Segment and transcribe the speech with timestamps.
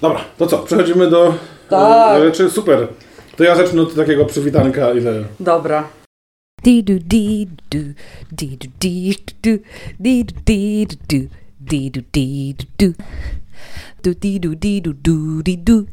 [0.00, 0.58] Dobra, to co?
[0.58, 1.34] Przechodzimy do
[1.68, 2.22] tak.
[2.22, 2.50] rzeczy.
[2.50, 2.88] Super.
[3.36, 5.00] To ja zacznę od takiego przywitanka i.
[5.40, 5.88] Dobra.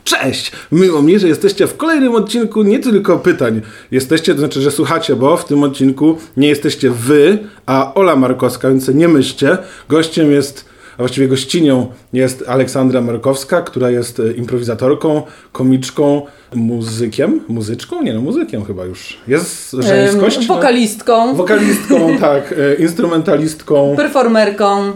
[0.04, 0.52] Cześć!
[0.72, 3.62] Miło mi, że jesteście w kolejnym odcinku nie tylko pytań.
[3.92, 8.70] Jesteście, to znaczy, że słuchacie, bo w tym odcinku nie jesteście wy, a Ola Markowska,
[8.70, 9.58] więc nie myślcie.
[9.90, 10.66] Gościem jest
[10.98, 15.22] a właściwie gościnią jest Aleksandra Markowska, która jest e, improwizatorką,
[15.52, 16.22] komiczką,
[16.56, 17.42] muzykiem.
[17.48, 18.02] Muzyczką?
[18.02, 19.18] Nie no, muzykiem chyba już.
[19.28, 20.38] Jest żeńskość?
[20.38, 20.56] Ym, no?
[20.56, 24.92] wokalistką, Wokalistką, tak, e, instrumentalistką performerką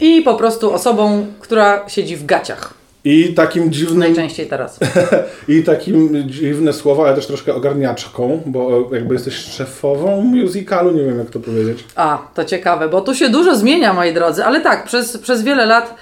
[0.00, 2.81] i po prostu osobą, która siedzi w gaciach.
[3.04, 4.78] I takim dziwnym Najczęściej teraz.
[5.48, 11.18] I takim dziwne słowa, ale też troszkę ogarniaczką, bo jakby jesteś szefową musicalu, nie wiem
[11.18, 11.84] jak to powiedzieć.
[11.96, 15.66] A, to ciekawe, bo tu się dużo zmienia, moi drodzy, ale tak, przez, przez wiele
[15.66, 15.94] lat,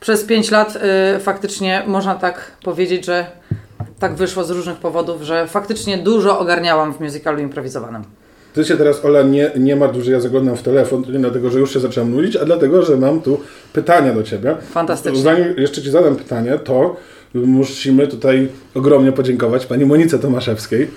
[0.00, 0.78] przez pięć lat
[1.16, 3.26] y, faktycznie można tak powiedzieć, że
[3.98, 8.04] tak wyszło z różnych powodów, że faktycznie dużo ogarniałam w musicalu improwizowanym.
[8.54, 11.58] Ty się teraz, Ola, nie, nie ma że ja zaglądam w telefon, nie dlatego, że
[11.58, 13.40] już się zacząłem nudzić, a dlatego, że mam tu
[13.72, 14.56] pytania do Ciebie.
[14.70, 15.20] Fantastycznie.
[15.22, 16.96] Zanim jeszcze Ci zadam pytanie, to
[17.34, 20.88] musimy tutaj ogromnie podziękować Pani Monice Tomaszewskiej.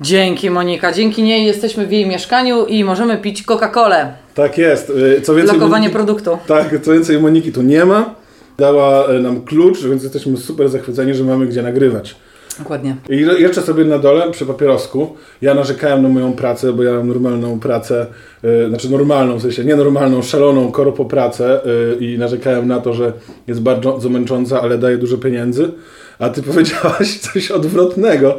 [0.00, 4.06] Dzięki Monika, dzięki niej jesteśmy w jej mieszkaniu i możemy pić Coca-Colę.
[4.34, 4.90] Tak jest.
[4.90, 6.38] Y, Co więcej, Lokowanie Moniki- produktu.
[6.46, 8.14] Tak, co więcej, Moniki tu nie ma.
[8.58, 12.16] Dała y, nam klucz, więc jesteśmy super zachwyceni, że mamy gdzie nagrywać.
[12.60, 12.96] Dokładnie.
[13.08, 17.08] I jeszcze sobie na dole, przy papierosku, ja narzekałem na moją pracę, bo ja mam
[17.08, 18.06] normalną pracę,
[18.44, 23.12] y, znaczy normalną, w sensie nienormalną, szaloną korpo pracę y, i narzekałem na to, że
[23.46, 25.72] jest bardzo męcząca, ale daje dużo pieniędzy,
[26.18, 28.38] a ty powiedziałaś coś odwrotnego.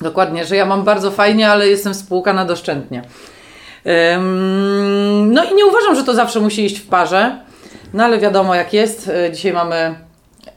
[0.00, 3.02] Dokładnie, że ja mam bardzo fajnie, ale jestem spłukana doszczętnie.
[5.26, 7.38] No i nie uważam, że to zawsze musi iść w parze,
[7.94, 9.08] no ale wiadomo jak jest.
[9.08, 10.07] Y, Dzisiaj mamy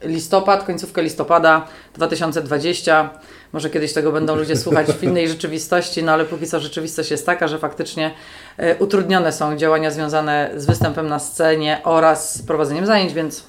[0.04, 3.10] listopad, końcówkę listopada 2020.
[3.52, 7.26] Może kiedyś tego będą ludzie słuchać w innej rzeczywistości, no ale póki co rzeczywistość jest
[7.26, 8.10] taka, że faktycznie
[8.60, 13.44] y, utrudnione są działania związane z występem na scenie oraz z prowadzeniem zajęć, więc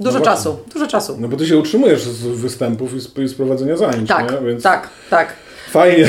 [0.00, 0.36] dużo No właśnie.
[0.36, 1.16] czasu, dużo czasu.
[1.20, 4.48] No bo ty się utrzymujesz z występów i z, i z prowadzenia zajęć, Tak, nie?
[4.48, 5.32] Więc tak, tak.
[5.70, 6.08] fajnie.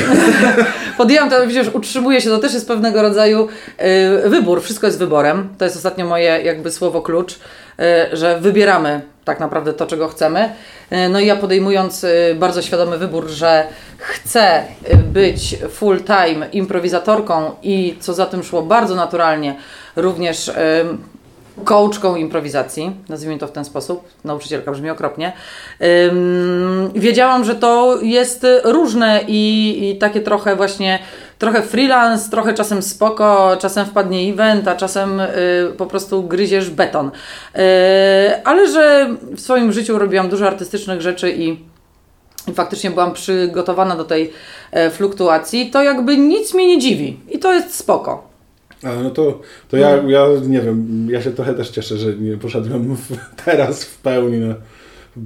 [0.98, 3.48] Podjęłam to, widzisz, utrzymuję się, to też jest pewnego rodzaju
[4.24, 5.48] y, wybór, wszystko jest wyborem.
[5.58, 10.52] To jest ostatnio moje jakby słowo klucz, y, że wybieramy tak naprawdę to, czego chcemy.
[10.92, 13.66] Y, no i ja podejmując y, bardzo świadomy wybór, że
[13.98, 19.54] chcę y, być full time improwizatorką i co za tym szło bardzo naturalnie,
[19.96, 20.50] również
[21.64, 25.32] coachką improwizacji, nazwijmy to w ten sposób, nauczycielka brzmi okropnie,
[26.94, 30.98] wiedziałam, że to jest różne i, i takie trochę właśnie,
[31.40, 35.26] trochę freelance, trochę czasem spoko, czasem wpadnie event, a czasem y,
[35.76, 37.06] po prostu gryziesz beton.
[37.08, 37.60] Y,
[38.44, 41.70] ale że w swoim życiu robiłam dużo artystycznych rzeczy i
[42.48, 44.32] i faktycznie byłam przygotowana do tej
[44.70, 47.20] e, fluktuacji, to jakby nic mnie nie dziwi.
[47.30, 48.28] I to jest spoko.
[48.82, 52.36] Ale no to, to ja, ja nie wiem, ja się trochę też cieszę, że nie
[52.36, 54.54] poszedłem w, teraz w pełni na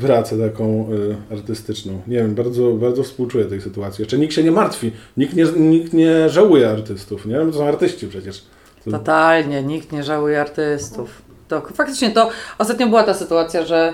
[0.00, 0.88] pracę taką
[1.30, 2.02] y, artystyczną.
[2.06, 4.02] Nie wiem, bardzo, bardzo współczuję tej sytuacji.
[4.02, 7.38] Jeszcze nikt się nie martwi, nikt nie, nikt nie żałuje artystów, nie?
[7.38, 8.42] No To są artyści przecież.
[8.84, 11.22] To, Totalnie, nikt nie żałuje artystów.
[11.48, 13.92] To faktycznie to ostatnio była ta sytuacja, że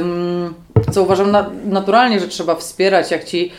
[0.00, 0.54] ym,
[0.92, 3.52] co uważam na, naturalnie, że trzeba wspierać, jak ci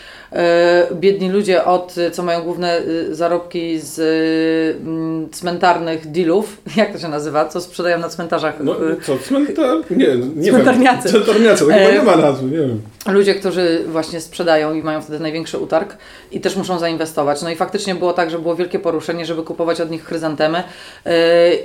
[0.94, 6.94] biedni ludzie od, y, co mają główne y, zarobki z y, mm, cmentarnych dealów, jak
[6.94, 8.56] to się nazywa, co sprzedają na cmentarzach.
[8.60, 9.78] no y, co, cmentar...
[9.90, 11.10] Nie, nie Cmentarniacy.
[11.14, 11.24] wiem.
[11.24, 11.60] Cmentarniacy.
[11.66, 12.82] to chyba E, nie ma nazwy, nie wiem.
[13.08, 15.98] ludzie, którzy właśnie sprzedają i mają wtedy największy utarg
[16.32, 17.42] i też muszą zainwestować.
[17.42, 20.64] No i faktycznie było tak, że było wielkie poruszenie, żeby kupować od nich chryzantemy
[21.06, 21.12] yy,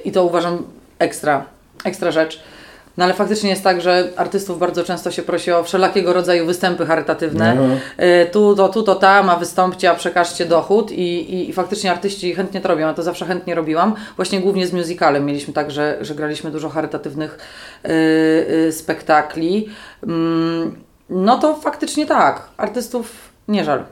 [0.05, 0.62] i to uważam
[0.99, 1.44] ekstra,
[1.84, 2.41] ekstra rzecz.
[2.97, 6.87] No ale faktycznie jest tak, że artystów bardzo często się prosi o wszelakiego rodzaju występy
[6.87, 7.55] charytatywne.
[7.55, 7.63] No.
[8.05, 11.91] Yy, tu to, tu to tam, a wystąpcie, a przekażcie dochód i, i, i faktycznie
[11.91, 12.87] artyści chętnie to robią.
[12.87, 13.95] Ja to zawsze chętnie robiłam.
[14.17, 17.39] Właśnie głównie z musicalem mieliśmy tak, że, że graliśmy dużo charytatywnych
[17.85, 17.91] yy,
[18.65, 19.69] yy, spektakli.
[20.03, 20.77] Mm,
[21.11, 22.49] no to faktycznie tak.
[22.56, 23.12] Artystów
[23.49, 23.85] nie żal.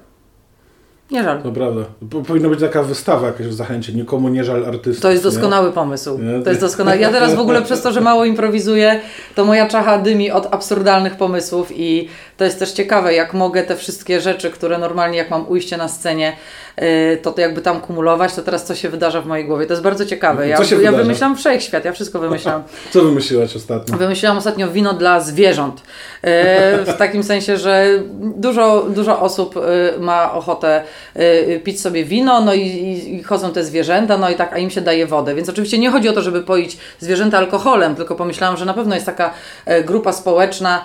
[1.10, 1.42] Nie żal.
[1.42, 1.80] To prawda.
[2.10, 3.92] Po- Powinna być taka wystawa jakaś w zachęcie.
[3.92, 5.02] Nikomu nie żal artystów.
[5.02, 5.30] To jest nie?
[5.30, 6.18] doskonały pomysł.
[6.18, 6.42] Nie?
[6.42, 6.98] To jest doskonały.
[6.98, 9.00] Ja teraz w ogóle przez to, że mało improwizuję,
[9.34, 13.76] to moja czacha dymi od absurdalnych pomysłów i to jest też ciekawe, jak mogę te
[13.76, 16.32] wszystkie rzeczy, które normalnie jak mam ujście na scenie,
[17.22, 19.66] to to jakby tam kumulować, to teraz co się wydarza w mojej głowie.
[19.66, 20.48] To jest bardzo ciekawe.
[20.48, 22.62] Ja, Co ja wymyślam wszechświat, ja wszystko wymyślam.
[22.92, 23.96] Co wymyśliłaś ostatnio?
[23.96, 25.82] Wymyśliłam ostatnio wino dla zwierząt.
[26.22, 29.60] E, W takim sensie, że dużo, dużo osób e,
[30.00, 30.82] ma ochotę
[31.16, 34.70] y, pić sobie wino, no i, i, chodzą te zwierzęta, no i tak, a im
[34.70, 35.34] się daje wodę.
[35.34, 38.94] Więc oczywiście nie chodzi o to, żeby poić zwierzęta alkoholem, tylko pomyślałam, że na pewno
[38.94, 39.30] jest taka
[39.66, 40.84] e, grupa społeczna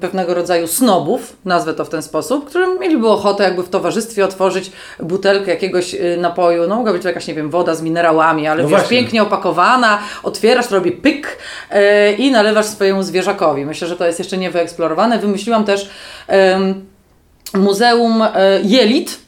[0.00, 4.72] pewnego rodzaju snobów, nazwę to w ten sposób, którym mieliby ochotę jakby w towarzystwie otworzyć
[5.00, 8.62] butelkę jakiegoś y, napoju, no mogła być to jakaś, nie wiem, woda z minerałami, ale
[8.62, 8.98] No wiesz, właśnie.
[8.98, 11.38] pięknie opakowana, otwierasz, to robi pyk
[11.70, 13.66] e, i nalewasz swojemu zwierzakowi.
[13.66, 15.18] Myślę, że to jest jeszcze niewyeksplorowane.
[15.18, 15.90] Wymyśliłam też
[17.54, 19.27] Muzeum e, Jelit.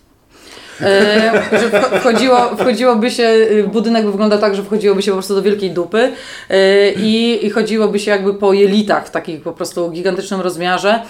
[0.82, 5.17] E, że wcho- wchodziło, wchodziłoby się, y, budynek by wyglądał tak, że wchodziłoby się po
[5.17, 6.12] prostu do wielkiej dupy
[6.50, 11.03] e, i, i chodziłoby się jakby po jelitach w takim po prostu gigantycznym rozmiarze.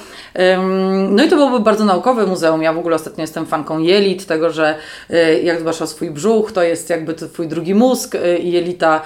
[1.10, 2.62] No i to byłoby bardzo naukowe muzeum.
[2.62, 4.74] Ja w ogóle ostatnio jestem fanką jelit, tego, że
[5.10, 9.02] e, jak dbasz swój brzuch, to jest jakby twój drugi mózg i jelita.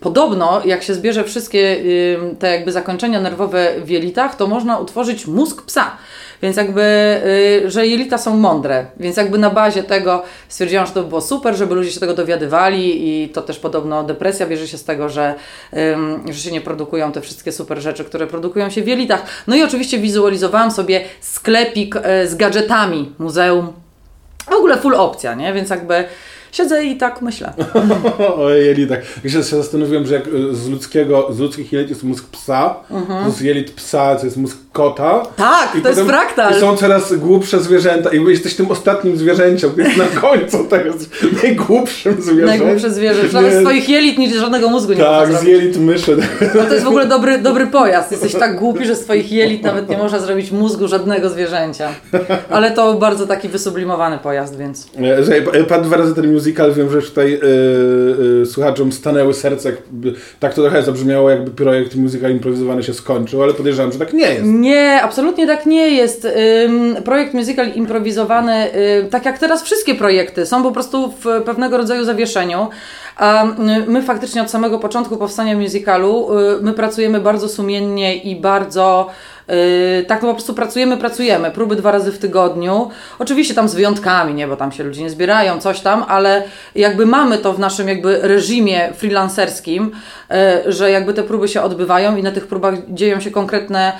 [0.00, 1.76] Podobno, jak się zbierze wszystkie
[2.38, 5.96] te jakby zakończenia nerwowe w jelitach, to można utworzyć mózg psa.
[6.42, 7.20] Więc jakby,
[7.66, 11.56] że jelita są mądre, więc jakby na bazie tego stwierdziłam, że to by było super,
[11.56, 15.34] żeby ludzie się tego dowiadywali i to też podobno depresja bierze się z tego, że,
[15.94, 19.22] ym, że się nie produkują te wszystkie super rzeczy, które produkują się w jelitach.
[19.46, 23.72] No i oczywiście wizualizowałam sobie sklepik y, z gadżetami muzeum.
[24.50, 25.52] W ogóle full opcja, nie?
[25.52, 26.04] Więc jakby
[26.52, 27.52] siedzę i tak myślę.
[28.38, 29.00] Ojej, jelit, tak.
[29.24, 32.74] Ja się zastanowiłem, że jak y, z ludzkiego, z ludzkich jelit jest mózg psa,
[33.24, 35.14] to z jelit psa to jest mózg kota.
[35.14, 35.32] Mhm.
[35.36, 36.56] Tak, to jest fraktal.
[36.56, 41.10] I są coraz głupsze zwierzęta i jesteś tym ostatnim zwierzęciem, jest na końcu tego jest
[41.42, 42.46] najgłupszym zwierzęciem.
[42.46, 43.22] Najgłupsze zwierzę.
[43.32, 46.16] Nawet swoich jelit nic żadnego mózgu nie Tak, z jelit myszy.
[46.54, 48.10] No to jest w ogóle dobry, dobry pojazd.
[48.12, 51.88] Jesteś tak głupi, że z swoich jelit nawet nie można zrobić mózgu żadnego zwierzęcia.
[52.50, 54.86] Ale to bardzo taki wysublimowany pojazd, więc.
[55.52, 57.40] E, Padł dwa razy ten musical, wiem, że tutaj y,
[58.42, 59.72] y, słuchaczom stanęły serce.
[60.40, 64.26] Tak to trochę zabrzmiało, jakby projekt musical improwizowany się skończył, ale podejrzewam, że tak nie
[64.26, 64.44] jest.
[64.44, 66.24] Nie, absolutnie tak nie jest.
[66.64, 71.76] Ym, projekt musical improwizowany, y, tak jak teraz wszystkie projekty, są po prostu w pewnego
[71.76, 72.68] rodzaju zawieszeniu.
[73.16, 73.44] A
[73.86, 79.10] my faktycznie od samego początku powstania musicalu, y, my pracujemy bardzo sumiennie i bardzo.
[79.50, 81.50] Y, tak, no po prostu pracujemy, pracujemy.
[81.50, 82.90] Próby dwa razy w tygodniu.
[83.18, 86.42] Oczywiście tam z wyjątkami, nie, bo tam się ludzie nie zbierają, coś tam, ale
[86.74, 89.92] jakby mamy to w naszym jakby reżimie freelancerskim,
[90.66, 93.92] y, że jakby te próby się odbywają i na tych próbach dzieją się konkretne,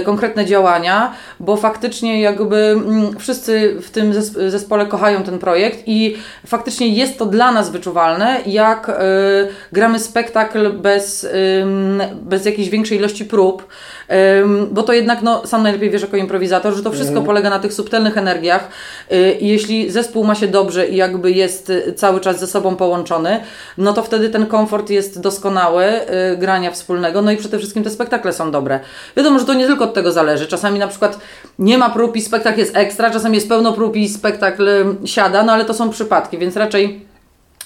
[0.00, 5.78] y, konkretne działania, bo faktycznie jakby mm, wszyscy w tym zes- zespole kochają ten projekt
[5.86, 8.92] i faktycznie jest to dla nas wyczuwalne, jak
[9.72, 11.28] gramy spektakl bez,
[12.22, 13.66] bez jakiejś większej ilości prób,
[14.70, 17.72] bo to jednak no, sam najlepiej wiesz jako improwizator, że to wszystko polega na tych
[17.72, 18.68] subtelnych energiach
[19.12, 23.40] y, jeśli zespół ma się dobrze i jakby jest y, cały czas ze sobą połączony,
[23.78, 25.84] no to wtedy ten komfort jest doskonały
[26.32, 28.80] y, grania wspólnego, no i przede wszystkim te spektakle są dobre.
[29.16, 30.46] Wiadomo, że to nie tylko od tego zależy.
[30.46, 31.18] Czasami na przykład
[31.58, 34.68] nie ma prób i spektakl jest ekstra, czasami jest pełno prób i spektakl
[35.04, 37.09] siada, no ale to są przypadki, więc raczej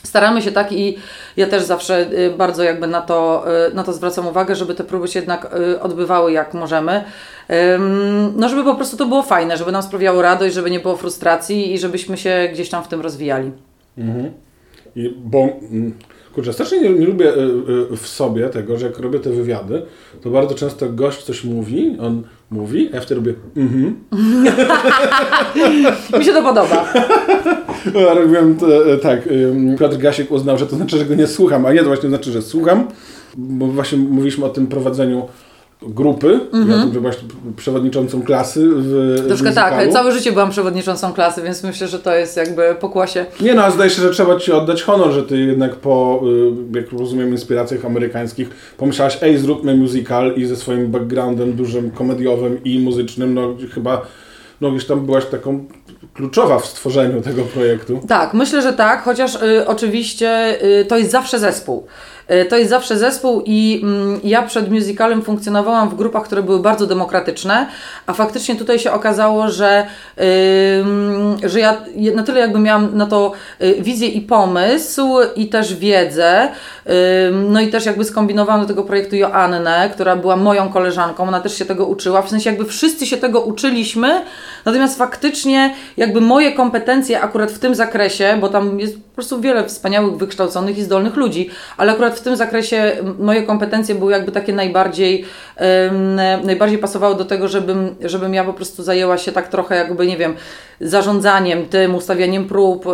[0.05, 0.97] Staramy się tak i
[1.37, 4.85] ja też zawsze y, bardzo jakby na to, y, na to zwracam uwagę, żeby te
[4.85, 7.05] próby się jednak y, odbywały jak możemy.
[8.37, 11.73] No żeby po prostu to było fajne, żeby nam sprawiało radość, żeby nie było frustracji
[11.73, 13.51] i żebyśmy się gdzieś tam w tym rozwijali.
[14.97, 15.39] I, bo,
[15.71, 15.95] mm,
[16.35, 17.33] kurczę, strasznie nie, nie lubię
[17.97, 19.83] w sobie tego, że jak robię te wywiady,
[20.23, 23.97] to bardzo często gość coś mówi, on mówi, a ja wtedy robię mhm.
[26.19, 26.93] Mi się to podoba.
[27.95, 29.29] Ja robiłem to, e, tak,
[29.79, 32.33] Piotr Gasiek uznał, że to znaczy, że go nie słucham, a nie, to właśnie znaczy,
[32.33, 32.89] że słucham,
[33.37, 35.29] bo właśnie mówiliśmy o tym prowadzeniu
[35.89, 41.43] grupy, ja tym, że właśnie przewodniczącą klasy w Troszkę tak, całe życie byłam przewodniczącą klasy,
[41.43, 43.27] więc myślę, że to jest jakby pokłosie.
[43.41, 46.21] Nie no, a zdaje się, że trzeba Ci oddać honor, że Ty jednak po,
[46.75, 52.65] y, jak rozumiem, inspiracjach amerykańskich pomyślałaś, ej, zróbmy musical i ze swoim backgroundem dużym komediowym
[52.65, 54.07] i muzycznym, no chyba,
[54.61, 55.65] no gdzieś tam byłaś taką
[56.15, 58.01] kluczowa w stworzeniu tego projektu.
[58.09, 61.87] Tak, myślę, że tak, chociaż y, oczywiście y, to jest zawsze zespół.
[62.31, 66.61] Y, to jest zawsze zespół i mm, ja przed musicalem funkcjonowałam w grupach, które były
[66.61, 67.67] bardzo demokratyczne,
[68.07, 69.87] a faktycznie tutaj się okazało, że,
[71.45, 71.77] że ja
[72.15, 76.49] na tyle jakby miałam na to y, wizję i pomysł i też wiedzę,
[77.33, 81.59] no i też jakby skombinowałam do tego projektu Joannę, która była moją koleżanką, ona też
[81.59, 84.23] się tego uczyła, w sensie jakby wszyscy się tego uczyliśmy,
[84.65, 89.65] natomiast faktycznie jakby moje kompetencje akurat w tym zakresie, bo tam jest po prostu wiele
[89.65, 94.53] wspaniałych, wykształconych i zdolnych ludzi, ale akurat w tym zakresie moje kompetencje były jakby takie
[94.53, 95.25] najbardziej,
[96.45, 100.17] najbardziej pasowały do tego, żebym, żebym ja po prostu zajęła się tak trochę jakby, nie
[100.17, 100.35] wiem,
[100.81, 102.91] zarządzaniem tym, ustawianiem prób, y,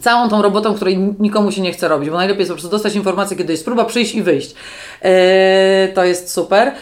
[0.00, 2.94] całą tą robotą, której nikomu się nie chce robić, bo najlepiej jest po prostu dostać
[2.94, 4.54] informację, kiedy jest próba, przyjść i wyjść.
[5.02, 6.72] E, to jest super.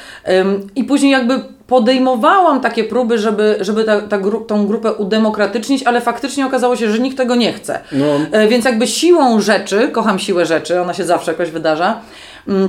[0.76, 1.40] I później jakby
[1.73, 6.90] podejmowałam takie próby, żeby, żeby ta, ta gru, tą grupę udemokratycznić, ale faktycznie okazało się,
[6.90, 7.78] że nikt tego nie chce.
[7.92, 8.07] No.
[8.33, 12.00] E, więc jakby siłą rzeczy, kocham siłę rzeczy, ona się zawsze jakoś wydarza,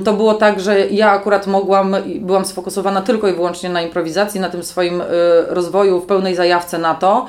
[0.04, 4.48] to było tak, że ja akurat mogłam, byłam sfokusowana tylko i wyłącznie na improwizacji, na
[4.48, 5.04] tym swoim y,
[5.48, 7.26] rozwoju, w pełnej zajawce na to,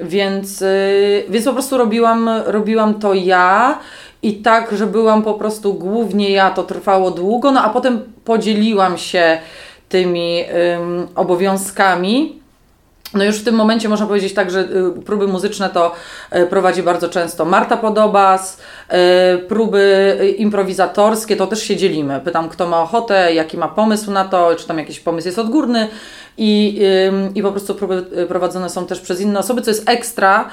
[0.00, 3.78] więc, y, więc po prostu robiłam, robiłam to ja
[4.22, 8.98] i tak, że byłam po prostu głównie ja, to trwało długo, no a potem podzieliłam
[8.98, 9.38] się
[9.88, 12.43] tymi ym, obowiązkami.
[13.14, 15.92] No już w tym momencie można powiedzieć tak, że y, próby muzyczne to
[16.36, 18.60] y, prowadzi bardzo często Marta Podobas,
[19.36, 22.20] y, próby improwizatorskie to też się dzielimy.
[22.24, 25.88] Pytam, kto ma ochotę, jaki ma pomysł na to, czy tam jakiś pomysł jest odgórny
[26.38, 26.80] i,
[27.34, 30.50] i po prostu próby prowadzone są też przez inne osoby, co jest ekstra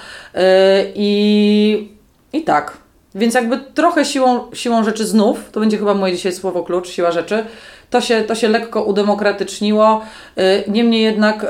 [0.95, 1.89] i,
[2.33, 2.77] i tak.
[3.15, 7.11] Więc jakby trochę siłą, siłą rzeczy znów, to będzie chyba moje dzisiaj słowo klucz, siła
[7.11, 7.45] rzeczy,
[7.91, 10.01] to się, to się lekko udemokratyczniło.
[10.37, 11.45] Y, Niemniej jednak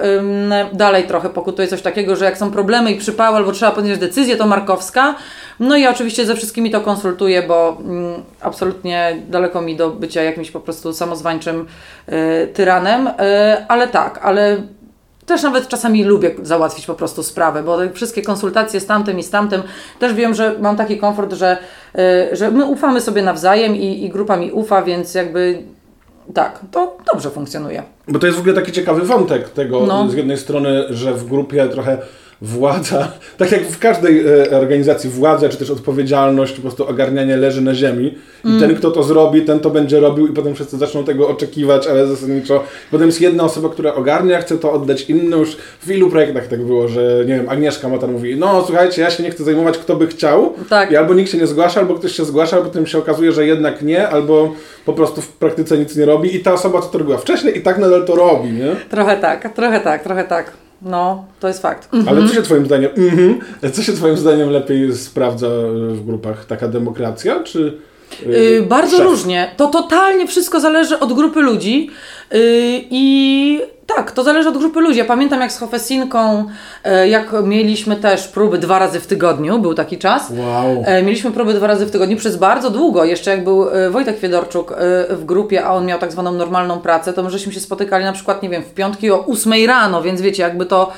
[0.74, 4.38] dalej trochę pokutuje coś takiego, że jak są problemy i przypały albo trzeba podjąć decyzję,
[4.38, 5.16] to Markowska.
[5.60, 10.52] No i oczywiście ze wszystkimi to konsultuję, bo mm, absolutnie daleko mi do bycia jakimś
[10.52, 11.68] po prostu samozwańczym
[12.10, 13.08] y, tyranem.
[13.08, 13.12] Y,
[13.68, 14.58] ale tak, ale
[15.26, 19.30] też nawet czasami lubię załatwić po prostu sprawę, bo wszystkie konsultacje z tamtym i z
[19.30, 19.64] tamtym,
[20.00, 21.58] też wiem, że mam taki komfort, że,
[22.32, 25.64] że my ufamy sobie nawzajem i, i grupa mi ufa, więc jakby
[26.34, 27.84] tak, to dobrze funkcjonuje.
[28.08, 30.10] Bo to jest w ogóle taki ciekawy wątek tego, No.
[30.10, 31.98] z jednej strony, że w grupie trochę
[32.42, 37.62] władza, tak jak w każdej e, organizacji władza, czy też odpowiedzialność, po prostu ogarnianie leży
[37.62, 41.04] na ziemi i ten, kto to zrobi, ten to będzie robił i potem wszyscy zaczną
[41.04, 45.40] tego oczekiwać, ale zasadniczo potem jest jedna osoba, która ogarnia, chce to oddać innym.
[45.40, 49.10] Już w ilu projektach tak było, że nie wiem, Agnieszka Matar mówi, no słuchajcie, ja
[49.10, 50.92] się nie chcę zajmować, kto by chciał Tak.
[50.92, 53.46] i albo nikt się nie zgłasza, albo ktoś się zgłasza, a potem się okazuje, że
[53.48, 54.54] jednak nie, albo
[54.86, 57.62] po prostu w praktyce nic nie robi i ta osoba, co to robiła wcześniej i
[57.62, 58.76] tak nadal to robi, nie?
[58.90, 60.61] Trochę tak, trochę tak, trochę tak.
[60.82, 61.90] No, to jest fakt.
[62.08, 63.40] Ale co się twoim zdaniem, mhm,
[63.74, 65.48] co się twoim zdaniem lepiej sprawdza
[65.90, 66.46] w grupach?
[66.46, 67.78] Taka demokracja, czy
[68.26, 69.06] yy, bardzo szef?
[69.06, 69.52] różnie.
[69.58, 71.90] To totalnie wszystko zależy od grupy ludzi.
[72.32, 72.40] Yy,
[72.90, 73.62] I
[73.96, 75.00] tak, to zależy od grupy ludzi.
[75.00, 76.46] Ja pamiętam jak z Hofesinką,
[76.86, 80.32] yy, jak mieliśmy też próby dwa razy w tygodniu, był taki czas.
[80.38, 80.84] Wow.
[80.86, 83.06] E, Mieliśmy próby dwa razy w tygodniu przez bardzo długo.
[83.06, 84.74] Jeszcze jak był Wojtek Fiedorczuk
[85.10, 88.14] w grupie, a on miał tak zwaną normalną pracę, to my żeśmy się spotykali na
[88.14, 90.92] przykład, nie wiem, w piątki o 8 rano, więc wiecie, jakby to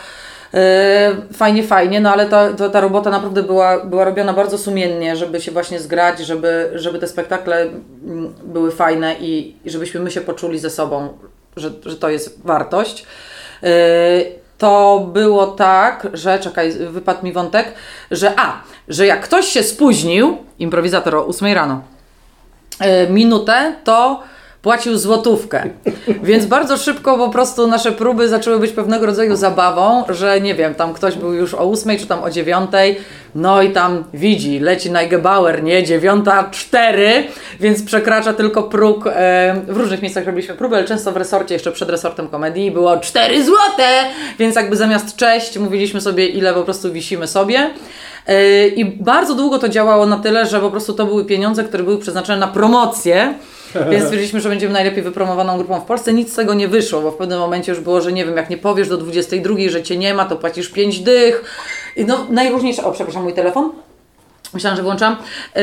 [1.33, 5.41] fajnie, fajnie, no ale ta, ta, ta robota naprawdę była, była robiona bardzo sumiennie, żeby
[5.41, 10.21] się właśnie zgrać, żeby, żeby te spektakle mm, były fajne i, i żebyśmy my się
[10.21, 11.17] poczuli ze sobą,
[11.55, 13.05] że, że to jest wartość.
[13.63, 13.69] E,
[14.57, 17.73] to było tak, że czekaj, wypadł mi wątek,
[18.11, 21.81] że a, że jak ktoś się spóźnił, improwizator o 8 rano,
[22.79, 24.23] e, minutę, to
[24.63, 25.69] płacił złotówkę.
[26.23, 30.75] Więc bardzo szybko po prostu nasze próby zaczęły być pewnego rodzaju zabawą, że nie wiem,
[30.75, 32.69] tam ktoś był już o 8 czy tam o 9,
[33.35, 37.23] no i tam widzi, leci Najgebauer, nie, 9.04,
[37.59, 39.07] więc przekracza tylko próg.
[39.07, 42.97] E, w różnych miejscach robiliśmy próby, ale często w resorcie, jeszcze przed resortem komedii było
[42.97, 43.87] 4 złote,
[44.39, 47.69] więc jakby zamiast cześć mówiliśmy sobie, ile po prostu wisimy sobie.
[48.27, 51.83] E, I bardzo długo to działało na tyle, że po prostu to były pieniądze, które
[51.83, 53.33] były przeznaczone na promocję.
[53.91, 56.13] Więc stwierdziliśmy, że będziemy najlepiej wypromowaną grupą w Polsce.
[56.13, 58.49] Nic z tego nie wyszło, bo w pewnym momencie już było, że nie wiem, jak
[58.49, 61.43] nie powiesz do 22, że cię nie ma, to płacisz 5 dych.
[61.95, 62.83] I no najróżniejsze.
[62.83, 63.71] O, przepraszam, mój telefon.
[64.53, 65.15] Myślałam, że włączam.
[65.55, 65.61] Yy,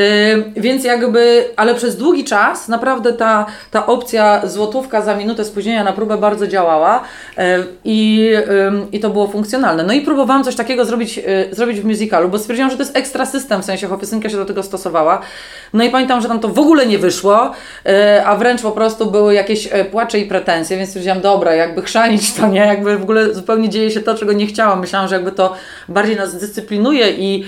[0.57, 5.93] więc jakby, ale przez długi czas naprawdę ta, ta opcja złotówka za minutę spóźnienia na
[5.93, 7.03] próbę bardzo działała
[7.37, 7.43] yy,
[7.85, 8.41] i, yy,
[8.91, 9.83] i to było funkcjonalne.
[9.83, 12.97] No i próbowałam coś takiego zrobić, yy, zrobić w musicalu, bo stwierdziłam, że to jest
[12.97, 15.21] ekstra system, w sensie Hofesynka się do tego stosowała.
[15.73, 17.51] No i pamiętam, że tam to w ogóle nie wyszło,
[17.85, 21.81] yy, a wręcz po prostu były jakieś yy, płacze i pretensje, więc stwierdziłam, dobra, jakby
[21.81, 22.59] chrzanić to, nie?
[22.59, 24.79] Jakby w ogóle zupełnie dzieje się to, czego nie chciałam.
[24.79, 25.53] Myślałam, że jakby to
[25.89, 27.45] bardziej nas dyscyplinuje i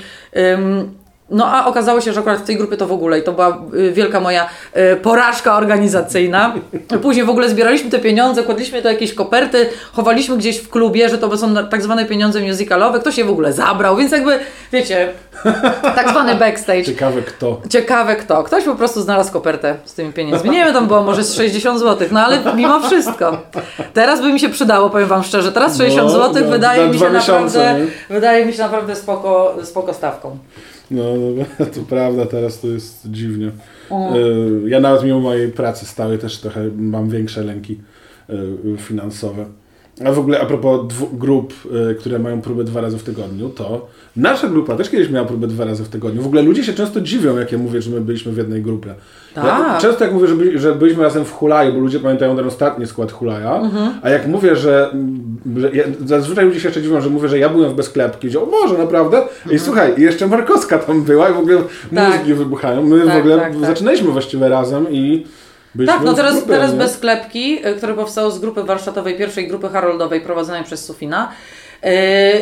[1.33, 3.57] no a okazało się, że akurat w tej grupie to w ogóle i to była
[3.73, 6.53] y, wielka moja y, porażka organizacyjna.
[7.01, 11.17] Później w ogóle zbieraliśmy te pieniądze, kładliśmy to jakieś koperty, chowaliśmy gdzieś w klubie, że
[11.17, 14.39] to są tak zwane pieniądze musicalowe, ktoś je w ogóle zabrał, więc jakby,
[14.71, 15.09] wiecie,
[15.95, 16.83] tak zwany backstage.
[16.83, 17.61] Ciekawe kto.
[17.69, 18.43] Ciekawe kto.
[18.43, 20.49] Ktoś po prostu znalazł kopertę z tymi pieniędzmi.
[20.49, 23.37] Nie wiem, tam było może z 60 zł, no ale mimo wszystko.
[23.93, 25.51] Teraz by mi się przydało, powiem Wam szczerze.
[25.51, 28.15] Teraz 60 No, zł no, wydaje na mi się miesiące, naprawdę, nie?
[28.15, 30.37] wydaje mi się naprawdę spoko, spoko stawką.
[30.93, 31.03] No,
[31.37, 33.47] no, to prawda, teraz to jest dziwnie.
[33.91, 37.79] Y, Ja nawet mimo mojej pracy stałej też trochę mam większe lęki
[38.29, 39.45] y, finansowe.
[40.05, 40.81] A w ogóle a propos
[41.13, 41.53] grup,
[41.91, 45.47] y, które mają próbę dwa razy w tygodniu, to nasza grupa też kiedyś miała próbę
[45.47, 46.21] dwa razy w tygodniu.
[46.21, 48.93] W ogóle ludzie się często dziwią, jak ja mówię, że my byliśmy w jednej grupie.
[49.35, 49.81] Ja, Tak.
[49.81, 52.87] często jak mówię, że, byli, że byliśmy razem w Hulaju, bo ludzie pamiętają ten ostatni
[52.87, 53.93] skład Hulaja, Mhm.
[54.01, 54.91] a jak mówię, że,
[55.57, 58.41] że ja, zazwyczaj ludzie się jeszcze dziwią, że mówię, że ja byłem w Bezklepki, że
[58.41, 59.21] o Boże, naprawdę?
[59.51, 61.71] I słuchaj, jeszcze Markowska tam była i w ogóle Mhm.
[61.95, 62.17] Tak.
[62.19, 62.83] mózgi wybuchają.
[62.83, 63.65] My w Tak, ogóle tak, tak.
[63.65, 65.25] zaczynaliśmy właściwie razem i
[65.75, 66.77] byliśmy Tak, no teraz, teraz nie?
[66.77, 71.31] bez sklepki, y, które powstało z grupy warsztatowej, pierwszej grupy haroldowej prowadzonej przez Sufina,
[71.83, 71.89] yy,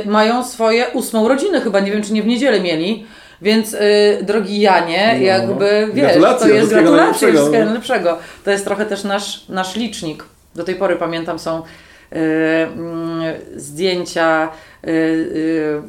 [0.05, 3.05] mają swoje ósmą rodzinę, chyba, nie wiem czy nie w niedzielę mieli,
[3.41, 3.79] więc yy,
[4.21, 5.25] drogi Janie, No.
[5.25, 8.17] jakby wiesz, to jest wszystkiego gratulacje, wszystkiego najlepszego.
[8.45, 10.23] To jest trochę też nasz, nasz licznik.
[10.55, 11.61] Do tej pory pamiętam są
[12.11, 12.19] yy,
[13.55, 14.49] zdjęcia,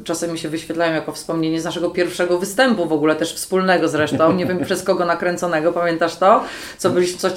[0.05, 4.33] czasem mi się wyświetlają jako wspomnienie z naszego pierwszego występu w ogóle, też wspólnego zresztą,
[4.33, 6.45] nie wiem przez kogo nakręconego, pamiętasz to?
[6.79, 7.33] Co byliśmy, coś,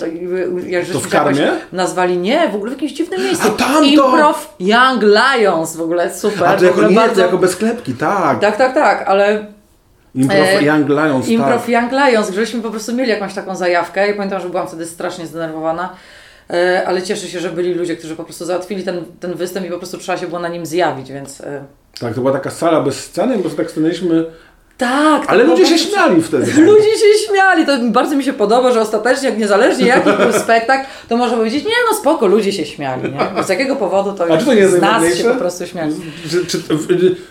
[0.68, 1.52] jak żeśmy w Karmie?
[1.72, 3.48] nazwali, nie, w ogóle w jakimś dziwnym miejscu.
[3.48, 3.84] A tam to!
[3.84, 6.48] Improv Young Lions, w ogóle super.
[6.48, 7.16] A to jako, nie, bardzo...
[7.16, 8.40] to jako Bezklepki, tak.
[8.40, 9.46] Tak, tak, tak, ale
[10.16, 11.70] Improv E, Young Lions, Improv tak.
[11.70, 14.08] Young Lions, żeśmy po prostu mieli jakąś taką zajawkę.
[14.08, 15.90] Ja pamiętam, że byłam wtedy strasznie zdenerwowana,
[16.86, 19.78] ale cieszę się, że byli ludzie, którzy po prostu załatwili ten, ten występ i po
[19.78, 21.42] prostu trzeba się było na nim zjawić, więc...
[21.42, 21.64] e,
[22.00, 24.26] Tak, to była taka sala bez sceny, bo tak stanęliśmy,
[24.78, 26.62] Tak, ale ludzie się śmiali wtedy.
[26.62, 30.86] Ludzie się śmiali, to bardzo mi się podoba, że ostatecznie, jak niezależnie jaki był spektakl,
[31.10, 33.44] to można powiedzieć, nie no spoko, ludzie się śmiali, nie?
[33.44, 35.96] Z jakiego powodu to, A czy to nie jest z nas się po prostu śmiali.
[36.30, 36.60] Czy, czy,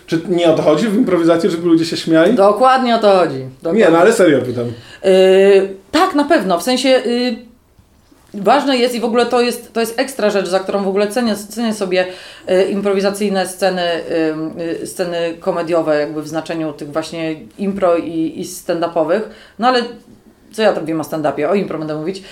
[0.07, 2.33] czy nie o to chodzi w improwizacji, żeby ludzie się śmiali?
[2.33, 3.45] Dokładnie o to chodzi.
[3.57, 3.81] Dokładnie.
[3.83, 4.65] Nie, no ale serio pytam.
[5.03, 5.11] Yy,
[5.91, 6.59] tak, na pewno.
[6.59, 7.35] W sensie yy,
[8.41, 11.07] ważne jest i w ogóle to jest, to jest ekstra rzecz, za którą w ogóle
[11.07, 12.05] cenię, cenię sobie
[12.47, 13.81] yy, improwizacyjne sceny,
[14.57, 19.21] yy, yy, sceny komediowe, jakby w znaczeniu tych właśnie impro i, i stand-upowych.
[19.59, 19.83] No ale
[20.55, 22.23] co ja tam wiem o stand-upie, o impro będę mówić,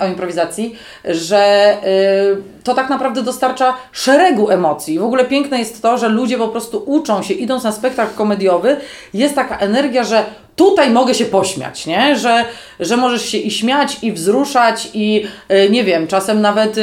[0.00, 4.98] o improwizacji, że y, to tak naprawdę dostarcza szeregu emocji.
[4.98, 8.76] W ogóle piękne jest to, że ludzie po prostu uczą się, idąc na spektakl komediowy,
[9.14, 10.24] jest taka energia, że
[10.56, 12.16] tutaj mogę się pośmiać, nie?
[12.16, 12.44] Że,
[12.80, 16.76] że możesz się i śmiać, i wzruszać, i y, nie wiem, czasem nawet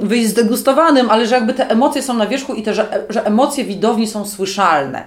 [0.00, 3.64] wyjść zdegustowanym, ale że jakby te emocje są na wierzchu i te, że, że emocje
[3.64, 5.04] widowni są słyszalne.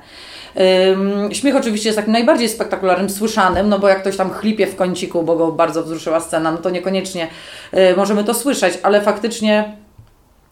[1.32, 5.24] Śmiech oczywiście jest takim najbardziej spektakularnym, słyszanym, no bo jak ktoś tam chlipie w kąciku,
[5.24, 7.28] bo go bardzo wzruszyła scena, no to niekoniecznie
[7.74, 9.74] y, możemy to słyszeć, ale faktycznie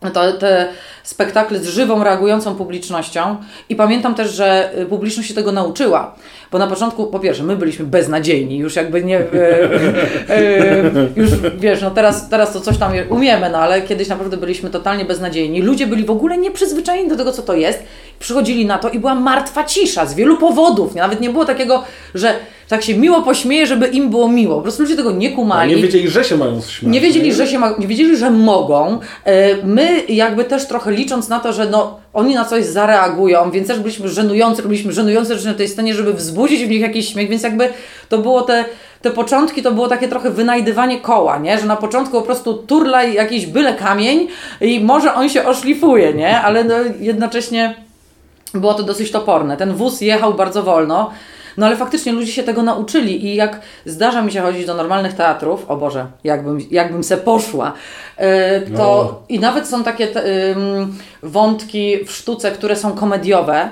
[0.10, 0.68] to, te
[1.04, 3.36] spektakle z żywą, reagującą publicznością
[3.70, 6.16] i pamiętam też, że y, publiczność się tego nauczyła,
[6.52, 9.26] bo na początku, po pierwsze, my byliśmy beznadziejni, już jakby nie, y,
[10.30, 14.70] y, już wiesz, no teraz, teraz to coś tam umiemy, no ale kiedyś naprawdę byliśmy
[14.70, 15.62] totalnie beznadziejni.
[15.62, 17.84] Ludzie byli w ogóle nieprzyzwyczajeni do tego, co to jest,
[18.22, 21.84] przychodzili na to i była martwa cisza z wielu powodów, nawet nie było takiego,
[22.16, 22.34] że
[22.68, 25.76] tak się miło pośmieje, żeby im było miło, po prostu ludzie tego nie A kumali.
[25.76, 26.94] nie wiedzieli, że się mają śmiać.
[26.94, 29.00] Nie wiedzieli, że się ma, nie wiedzieli, że mogą.
[29.26, 33.68] E, My jakby też trochę licząc na to, że no, oni na coś zareagują, więc
[33.68, 37.30] też byliśmy żenujący, robiliśmy żenujące rzeczy na tej scenie, żeby wzbudzić w nich jakiś śmiech,
[37.30, 37.70] więc jakby
[38.10, 38.66] to było te,
[39.02, 41.58] te początki, to było takie trochę wynajdywanie koła, nie?
[41.60, 44.28] Że na początku po prostu turlaj jakiś byle kamień
[44.62, 46.42] i może on się oszlifuje, nie?
[46.42, 47.76] Ale no, jednocześnie
[48.54, 49.58] było to dosyć toporne.
[49.58, 51.12] Ten wóz jechał bardzo wolno.
[51.58, 55.14] No ale faktycznie ludzie się tego nauczyli i jak zdarza mi się chodzić do normalnych
[55.14, 57.74] teatrów, o Boże, jakbym, jakbym se poszła,
[58.20, 58.26] yy,
[58.78, 59.22] to No.
[59.30, 60.24] i nawet są takie te,
[61.24, 63.70] wątki w sztuce, które są komediowe,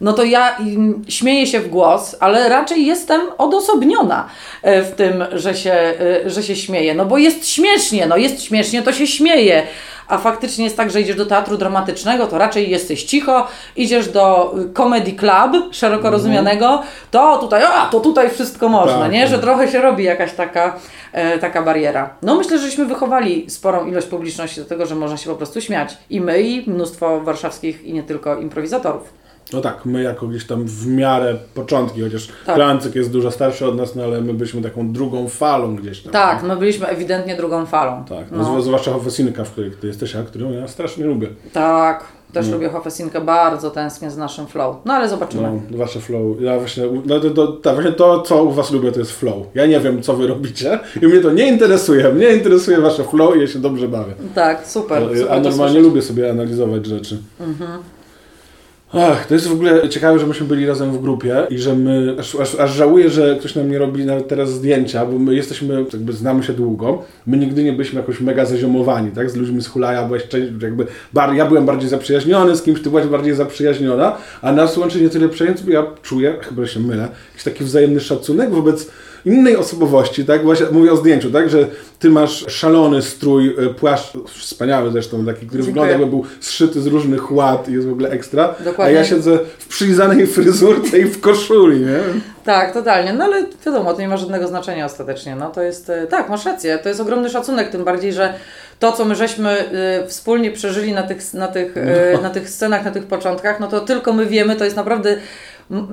[0.00, 0.56] no to ja
[1.08, 4.28] śmieję się w głos, ale raczej jestem odosobniona
[4.62, 6.94] e, w tym, że się, e, że się śmieję.
[6.94, 9.62] No bo jest śmiesznie, no jest śmiesznie, to się śmieje.
[10.12, 13.46] A faktycznie jest tak, że idziesz do teatru dramatycznego, to raczej jesteś cicho,
[13.76, 19.12] idziesz do y, comedy club, szeroko rozumianego, to tutaj, a to tutaj wszystko można, Tak,
[19.12, 19.20] nie?
[19.20, 19.30] tak.
[19.30, 20.76] Że trochę się robi jakaś taka,
[21.12, 22.10] e, taka bariera.
[22.22, 25.96] No myślę, żeśmy wychowali sporą ilość publiczności do tego, że można się po prostu śmiać.
[26.10, 29.21] I my, i mnóstwo warszawskich i nie tylko improwizatorów.
[29.52, 32.54] No tak, my jako gdzieś tam w miarę początki, chociaż Tak.
[32.54, 36.12] Klancyk jest dużo starszy od nas, no ale my byliśmy taką drugą falą gdzieś tam.
[36.12, 38.04] Tak, my byliśmy ewidentnie drugą falą.
[38.08, 38.38] Tak, no.
[38.38, 38.62] no.
[38.62, 41.28] zwłaszcza Hofesinka, w której ty jesteś, a którą ja strasznie lubię.
[41.52, 42.54] Tak, też No.
[42.54, 44.76] lubię Hofesinkę, bardzo tęsknię z naszym flow.
[44.84, 45.60] No ale zobaczymy.
[45.70, 46.40] No, wasze flow.
[46.40, 49.36] Ja właśnie, no, to, to, to, właśnie to, co u was lubię, to jest flow.
[49.54, 52.12] Ja nie wiem, co wy robicie i mnie to nie interesuje.
[52.12, 54.12] Mnie interesuje wasze flow i ja się dobrze bawię.
[54.34, 55.02] Tak, super.
[55.02, 57.18] super A normalnie lubię sobie analizować rzeczy.
[58.94, 62.16] Ach, to jest w ogóle ciekawe, że myśmy byli razem w grupie i że my,
[62.18, 65.84] aż, aż, aż żałuję, że ktoś nam nie robi nawet teraz zdjęcia, bo my jesteśmy,
[65.92, 69.66] jakby znamy się długo, my nigdy nie byliśmy jakoś mega zaziomowani, tak, z ludźmi z
[69.66, 70.22] Hulaja, byłeś
[70.62, 75.00] jakby, bar, ja byłem bardziej zaprzyjaźniony z kimś, ty byłaś bardziej zaprzyjaźniona, a nas łączy
[75.00, 78.90] nie tyle przejęcie, bo ja czuję, chyba się mylę, jakiś taki wzajemny szacunek wobec
[79.24, 80.42] innej osobowości, tak?
[80.42, 81.50] Właśnie mówię o zdjęciu, tak?
[81.50, 81.66] Że
[81.98, 85.64] ty masz szalony strój, e, płaszcz, wspaniały zresztą, taki, który Dziękuję.
[85.64, 88.54] wygląda jakby był zszyty z różnych ład i jest w ogóle ekstra.
[88.64, 88.96] Dokładnie.
[88.96, 91.98] A ja siedzę w przylizanej fryzurce i w koszuli, nie?
[92.44, 93.12] Tak, totalnie.
[93.12, 95.36] No ale wiadomo, to nie ma żadnego znaczenia ostatecznie.
[95.36, 98.34] No to jest, e, tak, masz rację, to jest ogromny szacunek, tym bardziej, że
[98.78, 102.84] to, co my żeśmy e, wspólnie przeżyli na tych, na, tych, e, na tych scenach,
[102.84, 105.16] na tych początkach, no to tylko my wiemy, to jest naprawdę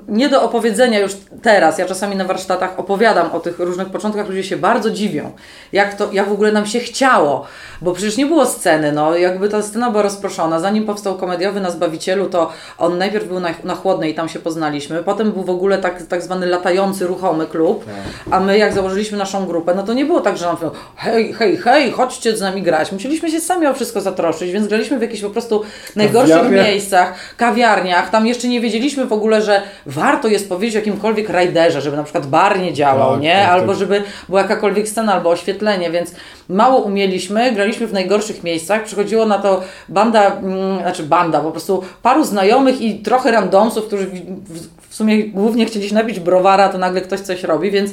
[0.08, 1.12] nie do opowiedzenia już
[1.42, 1.78] teraz.
[1.78, 5.32] Ja czasami na warsztatach opowiadam o tych różnych początkach, ludzie się bardzo dziwią,
[5.74, 7.46] jak to, jak w ogóle nam się chciało,
[7.82, 10.60] bo przecież nie było sceny, no jakby ta scena była rozproszona.
[10.60, 14.39] Zanim powstał komediowy na Zbawicielu, to on najpierw był na, na Chłodnej i tam się
[14.39, 17.86] poznaliśmy, potem był w ogóle tak, tak zwany latający, ruchomy klub,
[18.32, 21.34] a my jak założyliśmy naszą grupę, no to nie było tak, że nam mówią, hej,
[21.34, 22.92] hej, hej, chodźcie z nami grać.
[22.92, 25.63] Musieliśmy się sami o wszystko zatroszczyć, więc graliśmy w jakichś po prostu
[25.96, 26.65] najgorszych Kawiarniach.
[26.65, 31.82] miejscach, kawiarniach, tam jeszcze nie wiedzieliśmy w ogóle, że warto jest powiedzieć o jakimkolwiek rajderze,
[31.82, 33.34] żeby na przykład bar nie działał, Tak, nie?
[33.34, 33.79] tak, albo tak.
[33.79, 36.12] żeby była jakakolwiek scena, albo oświetlenie, więc
[36.49, 41.84] mało umieliśmy, graliśmy w najgorszych miejscach, przychodziło na to banda, mm, znaczy banda, po prostu
[42.01, 46.69] paru znajomych i trochę randomsów, którzy w, w, w sumie głównie chcieli się napić browara,
[46.69, 47.91] to nagle ktoś coś robi, więc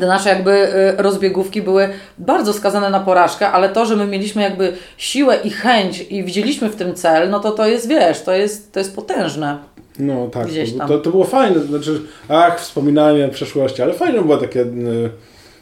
[0.00, 4.42] te nasze jakby y, rozbiegówki były bardzo skazane na porażkę, ale to, że my mieliśmy
[4.42, 8.32] jakby siłę i chęć i widzieliśmy w tym cel, no to to jest, wiesz, to
[8.32, 9.58] jest, to jest potężne.
[9.98, 10.88] No tak, Gdzieś to, tam.
[10.88, 15.10] to, to było fajne, znaczy, ach, wspominanie przeszłości, ale fajne było takie, y,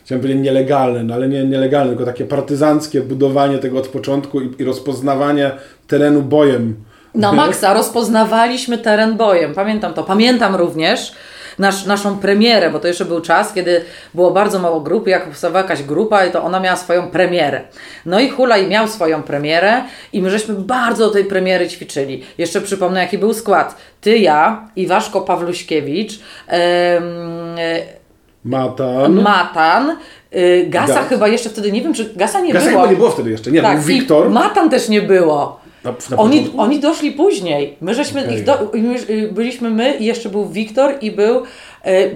[0.04, 4.54] chciałem powiedzieć nielegalne, no ale nie nielegalne, tylko takie partyzanckie budowanie tego od początku i,
[4.58, 5.50] i rozpoznawanie
[5.86, 6.74] terenu bojem.
[7.14, 9.54] Na maksa rozpoznawaliśmy teren bojem.
[9.54, 10.02] Pamiętam to.
[10.02, 11.12] Pamiętam również
[11.58, 15.06] nasz, naszą premierę, bo to jeszcze był czas, kiedy było bardzo mało grup.
[15.06, 17.60] Jak powstawała jakaś grupa, i to ona miała swoją premierę.
[18.06, 22.24] No i Hulaj miał swoją premierę i my żeśmy bardzo tej premiery ćwiczyli.
[22.38, 23.76] Jeszcze przypomnę, jaki był skład.
[24.00, 27.02] Ty, ja, Iwaszko Pawluśkiewicz, em,
[28.44, 29.12] Matan.
[29.22, 29.96] Matan,
[30.34, 31.08] y, Gasa Gaz.
[31.08, 32.80] chyba jeszcze wtedy, nie wiem, czy Gasa nie Gasa było.
[32.80, 34.26] chyba nie było wtedy jeszcze, nie, tak, był Wiktor.
[34.26, 35.60] i Matan też nie było.
[35.86, 36.60] Na, na Oni, początku.
[36.60, 37.76] oni doszli później.
[37.80, 38.34] My żeśmy Okej.
[38.34, 38.72] ich do,
[39.32, 41.42] byliśmy my i jeszcze był Wiktor i był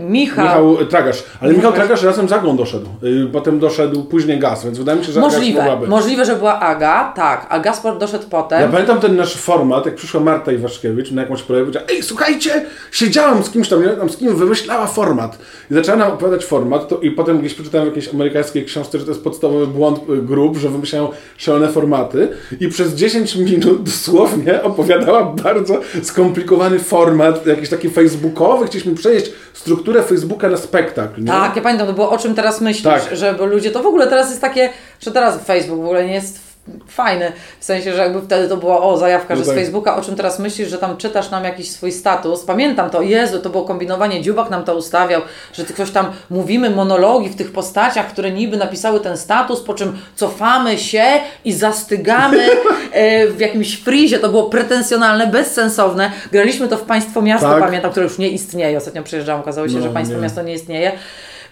[0.01, 0.45] Michał.
[0.45, 4.79] Michał Tragasz, ale Michał Tragasz razem z Agą doszedł, y, potem doszedł później Gaz, więc
[4.79, 5.91] wydaje mi się, że Możliwe, być.
[5.91, 8.61] możliwe, że była Aga, tak, a Gaspar doszedł potem.
[8.61, 12.65] Ja pamiętam ten nasz format, jak przyszła Marta Iwaszkiewicz na jakąś projekcie, powiedziała, ej, słuchajcie,
[12.93, 15.39] siedziałam z kimś tam, wiem tam z kim, wymyślała format.
[15.71, 19.05] I zaczęła nam opowiadać format, to, i potem gdzieś przeczytałem w jakiejś amerykańskiej książce, że
[19.05, 22.29] to jest podstawowy błąd y, grup, że wymyślają szalone formaty.
[22.61, 28.67] I przez 10 minut dosłownie opowiadała bardzo skomplikowany format, jakiś taki facebookowy.
[28.67, 31.21] Chcieliśmy przenieść strukturę Facebooka na spektakl.
[31.21, 31.27] Nie?
[31.27, 33.17] Tak, ja pamiętam, to było o czym teraz myślisz, Tak.
[33.17, 34.71] że bo ludzie, to w ogóle teraz jest takie,
[35.01, 36.50] że teraz Facebook w ogóle nie jest
[36.89, 39.55] fajny, w sensie, że jakby wtedy to była o zajawka, No że tak.
[39.55, 43.03] z Facebooka, o czym teraz myślisz, że tam czytasz nam jakiś swój status, pamiętam to,
[43.03, 45.21] Jezu, to było kombinowanie, Dziubak nam to ustawiał,
[45.53, 49.99] że ktoś tam, mówimy monologi w tych postaciach, które niby napisały ten status, po czym
[50.17, 51.05] cofamy się
[51.45, 52.39] i zastygamy
[52.93, 57.61] e, w jakimś frizie, to było pretensjonalne, bezsensowne, graliśmy to w Państwo Miasto, Tak.
[57.61, 60.23] pamiętam, które już nie istnieje, ostatnio przyjeżdżałam, okazało się, No, że Państwo nie.
[60.23, 60.93] Miasto nie istnieje.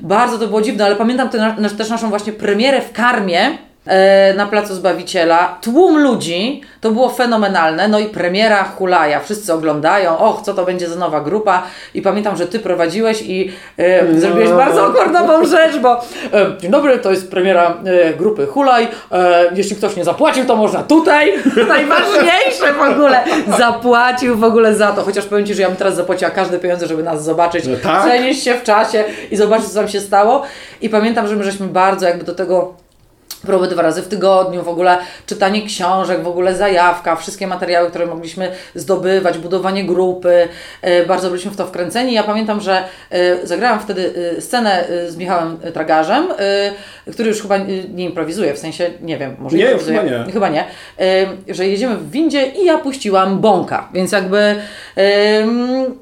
[0.01, 1.29] Bardzo to było dziwne, ale pamiętam
[1.79, 3.59] też naszą właśnie premierę w Karmie
[4.37, 5.59] na Placu Zbawiciela.
[5.63, 7.89] Tłum ludzi, to było fenomenalne.
[7.89, 11.63] No i premiera Hulaja, wszyscy oglądają, och, co to będzie za nowa grupa.
[11.95, 16.01] I pamiętam, że Ty prowadziłeś i e, zrobiłeś bardzo akordową rzecz, bo e,
[16.61, 18.89] dzień dobry, to jest premiera e, grupy Hulaj.
[19.13, 21.33] E, jeśli ktoś nie zapłacił, to można tutaj.
[21.69, 23.25] Najważniejsze w ogóle.
[23.59, 25.03] Zapłacił w ogóle za to.
[25.03, 28.05] Chociaż powiem Ci, że ja bym teraz zapłaciła każde pieniądze, żeby nas zobaczyć No tak.
[28.05, 30.43] przenieść się w czasie i zobaczyć, co tam się stało.
[30.81, 32.75] I pamiętam, że my żeśmy bardzo jakby do tego
[33.47, 38.07] próby dwa razy w tygodniu, w ogóle czytanie książek, w ogóle zajawka, wszystkie materiały, które
[38.07, 40.49] mogliśmy zdobywać, budowanie grupy.
[40.83, 42.13] E, Bardzo byliśmy w to wkręceni.
[42.13, 46.29] Ja pamiętam, że e, zagrałam wtedy e, scenę z Michałem Tragarzem,
[47.13, 47.57] który już chyba
[47.95, 49.99] nie improwizuje, w sensie, nie wiem, może Nie, improwizuje.
[49.99, 50.33] chyba nie.
[50.33, 50.65] Chyba nie.
[51.49, 54.57] Że jedziemy w windzie i ja puściłam bąka, więc jakby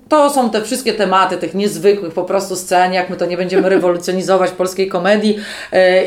[0.09, 3.69] to są te wszystkie tematy tych niezwykłych po prostu scen, jak my to nie będziemy
[3.69, 5.39] rewolucjonizować polskiej komedii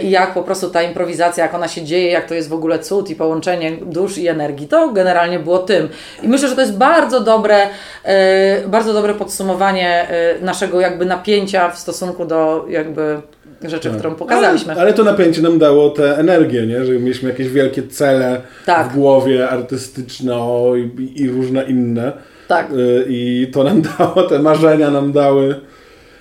[0.03, 2.79] i jak po prostu ta improwizacja, jak ona się dzieje, jak to jest w ogóle
[2.79, 4.67] cud i połączenie dusz i energii.
[4.67, 5.89] To generalnie było tym.
[6.23, 7.67] I myślę, że to jest bardzo dobre,
[8.03, 13.21] e, bardzo dobre podsumowanie e, naszego jakby napięcia w stosunku do jakby
[13.63, 14.73] rzeczy, którą pokazaliśmy.
[14.73, 16.85] Ale, ale to napięcie nam dało tę energię, nie?
[16.85, 18.87] że mieliśmy jakieś wielkie cele Tak.
[18.87, 22.11] w głowie, artystyczne o, i, i różne inne.
[22.47, 22.71] Tak.
[22.71, 25.55] Y, I to nam dało, te marzenia nam dały.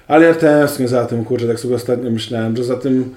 [0.09, 3.15] Ale ja tęsknię za tym, kurczę, tak sobie ostatnio myślałem, że za tym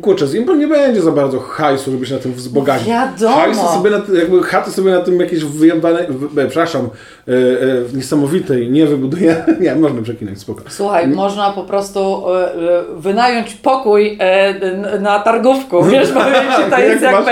[0.00, 2.88] kurczę, z impro nie będzie za bardzo hajsu, żeby się na tym wzbogacić.
[2.88, 3.36] Wiadomo.
[3.36, 6.06] Hajsu sobie na, jakby chaty sobie na tym jakieś wyjebane,
[6.48, 6.88] przepraszam,
[7.28, 9.36] e, e, niesamowitej nie wybuduje.
[9.60, 10.62] Nie, można przekinać, spoko.
[10.68, 12.52] Słuchaj, można po prostu e,
[12.96, 14.18] wynająć pokój
[15.00, 17.30] na targówku, wiesz, bo wiecie, to Jak jest jakby,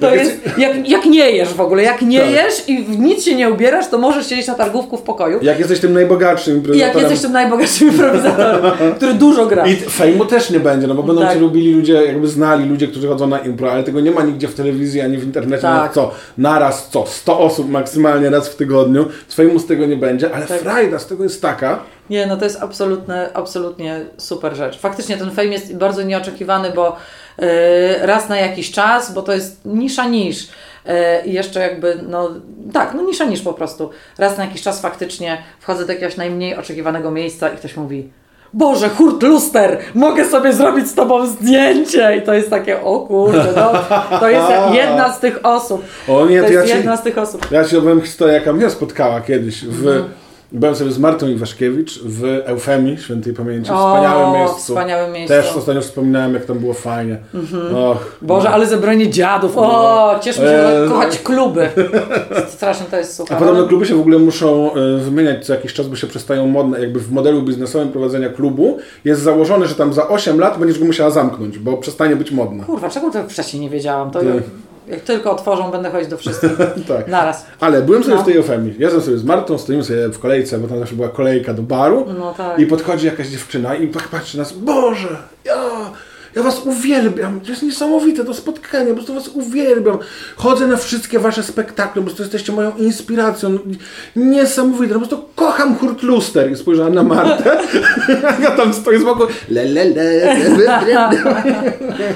[0.00, 2.30] to jest, jak, jak nie jesz w ogóle, jak nie Tak.
[2.30, 5.38] jesz i w nic się nie ubierasz, to możesz siedzieć na targówku w pokoju.
[5.42, 6.94] Jak jesteś tym najbogatszym improwizatorem.
[6.94, 9.66] jak jesteś tym najbogatszym improwizatorem, który dużo gra.
[9.66, 11.32] I fejmu też nie będzie, no bo będą Tak.
[11.34, 14.48] cię lubili ludzie, jakby znali ludzie, którzy chodzą na impro, ale tego nie ma nigdzie
[14.48, 15.62] w telewizji ani w internecie.
[15.62, 15.96] Tak.
[15.96, 19.06] No co, naraz co, 100 osób maksymalnie raz w tygodniu.
[19.34, 20.60] Fejmu z tego nie będzie, ale Tak.
[20.60, 21.78] frajda z tego jest taka,
[22.10, 24.78] Nie, no to jest absolutne, absolutnie super rzecz.
[24.78, 26.96] Faktycznie ten fame jest bardzo nieoczekiwany, bo
[27.38, 30.48] e, raz na jakiś czas, bo to jest nisza niż.
[30.86, 32.30] E, I jeszcze jakby, no
[32.72, 33.90] tak, no nisza niż po prostu.
[34.18, 38.10] Raz na jakiś czas faktycznie wchodzę do jakiegoś najmniej oczekiwanego miejsca i ktoś mówi
[38.54, 42.16] Boże, hurt luster, mogę sobie zrobić z Tobą zdjęcie!
[42.16, 43.72] I to jest takie, o kurde, no,
[44.20, 44.46] to jest
[44.80, 45.84] jedna z tych osób.
[46.08, 47.46] O nie, to to ja jest ci- jedna z tych osób.
[47.50, 49.64] Ja ci opowiem historię, jaka mnie spotkała kiedyś.
[49.64, 50.04] W, Mhm.
[50.52, 54.56] Byłem sobie z Martą Iwaszkiewicz w Eufemii, świętej pamięci, O, wspaniałym miejscu.
[54.58, 55.34] wspaniałym miejscu.
[55.34, 55.48] Mhm.
[55.52, 57.18] Też ostatnio wspominałem, jak tam było fajnie.
[57.76, 59.52] Och, Boże, ale zebranie dziadów.
[59.56, 60.88] O, cieszmy się, że Eee.
[60.88, 61.68] kochać kluby.
[62.56, 63.38] Strasznie to jest A super.
[63.38, 66.80] podobno kluby się w ogóle muszą e, wymieniać co jakiś czas, bo się przestają modne.
[66.80, 70.84] Jakby w modelu biznesowym prowadzenia klubu jest założone, że tam za 8 lat będziesz go
[70.84, 72.64] musiała zamknąć, bo przestanie być modne.
[72.64, 74.10] Kurwa, czego to wcześniej nie wiedziałam?
[74.10, 74.42] To Ty.
[74.88, 76.50] Jak tylko otworzą, będę chodzić do wszystkich.
[76.88, 77.08] Tak.
[77.08, 77.46] Naraz.
[77.60, 78.22] Ale byłem sobie No.
[78.22, 78.74] w tej Eufemii.
[78.78, 82.06] Jestem sobie z Martą, stoimy sobie w kolejce, bo tam zawsze była kolejka do baru.
[82.18, 82.58] No tak.
[82.58, 84.52] I podchodzi jakaś dziewczyna i tak patrzy na nas.
[84.52, 85.08] Boże,
[85.44, 85.54] ja,
[86.36, 87.40] ja was uwielbiam.
[87.40, 89.98] To jest niesamowite to spotkanie, po prostu was uwielbiam.
[90.36, 93.58] Chodzę na wszystkie wasze spektakle, po prostu jesteście moją inspiracją.
[94.16, 96.52] Niesamowite, po prostu kocham Hurt Luster.
[96.52, 97.58] I spojrzałem na Martę.
[98.42, 99.22] ja tam stoję z boku.
[99.48, 102.14] Le, le, le, le, le, le.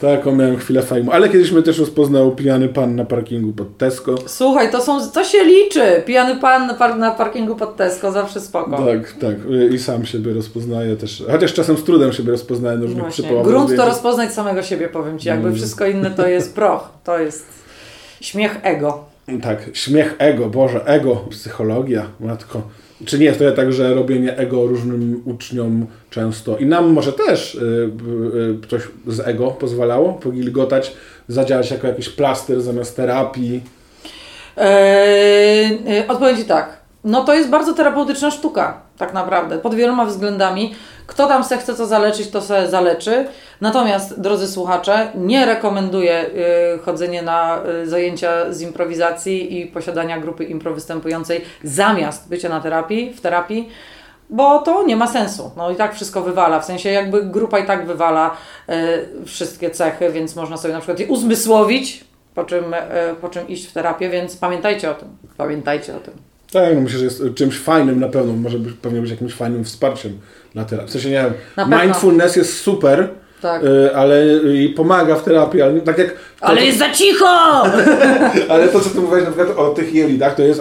[0.00, 1.12] Taką miałem chwilę fajmu.
[1.12, 4.14] Ale kiedyś mnie też rozpoznał pijany pan na parkingu pod Tesco.
[4.26, 6.02] Słuchaj, to, są, to się liczy.
[6.06, 8.86] Pijany pan na, par, na parkingu pod Tesco, zawsze spoko.
[8.86, 9.36] Tak, tak.
[9.72, 11.24] I sam siebie rozpoznaję też.
[11.30, 13.44] Chociaż czasem z trudem siebie rozpoznaję na różnych przypadkach.
[13.44, 15.28] Grunt to rozpoznać samego siebie, powiem Ci.
[15.28, 16.88] Jakby wszystko inne to jest proch.
[17.04, 17.46] To jest
[18.20, 19.04] śmiech ego.
[19.42, 22.62] Tak, śmiech ego, Boże, ego, psychologia, matko.
[23.04, 27.54] Czy nie jest to tak, że robienie ego różnym uczniom często i nam może też
[27.54, 27.90] y,
[28.64, 30.92] y, coś z ego pozwalało pogilgotać,
[31.28, 33.60] zadziałać jako jakiś plaster zamiast terapii.
[34.56, 36.79] Eee, e, odpowiem Ci tak.
[37.04, 40.74] No to jest bardzo terapeutyczna sztuka, tak naprawdę, pod wieloma względami.
[41.06, 43.26] Kto tam se chce co zaleczyć, to se zaleczy.
[43.60, 46.26] Natomiast, drodzy słuchacze, nie rekomenduję
[46.74, 52.60] y, chodzenia na y, zajęcia z improwizacji i posiadania grupy impro występującej zamiast bycia na
[52.60, 53.68] terapii, w terapii,
[54.30, 55.50] bo to nie ma sensu.
[55.56, 58.30] No i tak wszystko wywala, w sensie jakby grupa i tak wywala
[58.70, 62.78] y, wszystkie cechy, więc można sobie na przykład je uzmysłowić, po czym, y,
[63.20, 65.08] po czym iść w terapię, więc pamiętajcie o tym.
[65.36, 66.29] Pamiętajcie o tym.
[66.52, 69.64] Tak, no myślę, że jest czymś fajnym na pewno, może być, pewnie być jakimś fajnym
[69.64, 70.12] wsparciem
[70.54, 70.88] dla terapii.
[70.88, 71.24] W sensie, nie
[71.56, 73.08] wiem, mindfulness jest super,
[73.42, 73.64] Tak.
[73.64, 76.14] y, ale i pomaga w terapii, ale tak jak...
[76.40, 77.26] Ale jest za cicho!
[78.48, 80.60] Ale to, co ty mówiłeś na przykład o tych jelitach, to jest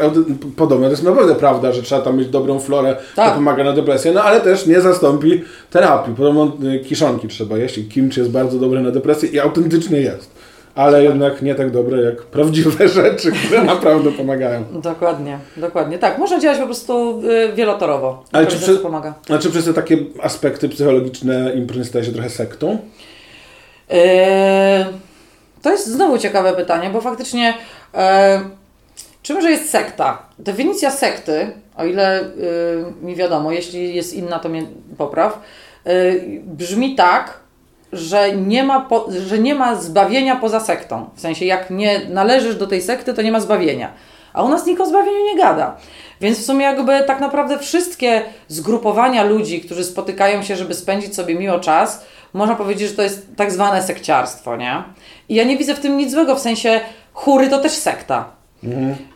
[0.55, 0.85] podobne.
[0.85, 3.29] To jest naprawdę prawda, że trzeba tam mieć dobrą florę, Tak.
[3.29, 6.15] to pomaga na depresję, no ale też nie zastąpi terapii.
[6.15, 10.31] Podobno kiszonki trzeba jeść i kimchi jest bardzo dobre na depresję i autentycznie jest.
[10.75, 14.63] Ale jednak nie tak dobre jak prawdziwe rzeczy, które naprawdę pomagają.
[14.71, 15.97] Dokładnie, dokładnie.
[15.99, 18.23] Tak, można działać po prostu y, wielotorowo.
[18.31, 19.13] Ale czy przy- pomaga.
[19.25, 22.77] Znaczy przez te takie aspekty psychologiczne impro nie staje się trochę sektą?
[23.89, 24.85] Eee,
[25.61, 27.53] to jest znowu ciekawe pytanie, bo faktycznie
[27.93, 28.41] e,
[29.21, 30.21] czymże jest sekta?
[30.39, 32.25] Definicja sekty, o ile y,
[33.01, 34.63] mi wiadomo, jeśli jest inna, to mnie
[34.97, 35.41] popraw,
[35.87, 37.39] y, brzmi tak,
[37.91, 41.09] że nie, ma po, że nie ma zbawienia poza sektą.
[41.15, 43.91] W sensie, jak nie należysz do tej sekty, to nie ma zbawienia.
[44.33, 45.77] A u nas nikt o zbawieniu nie gada.
[46.21, 51.35] Więc w sumie jakby tak naprawdę wszystkie zgrupowania ludzi, którzy spotykają się, żeby spędzić sobie
[51.35, 54.83] miło czas, można powiedzieć, że to jest tak zwane sekciarstwo, nie?
[55.29, 56.81] I ja nie widzę w tym nic złego, w sensie
[57.13, 58.38] chóry to też sekta.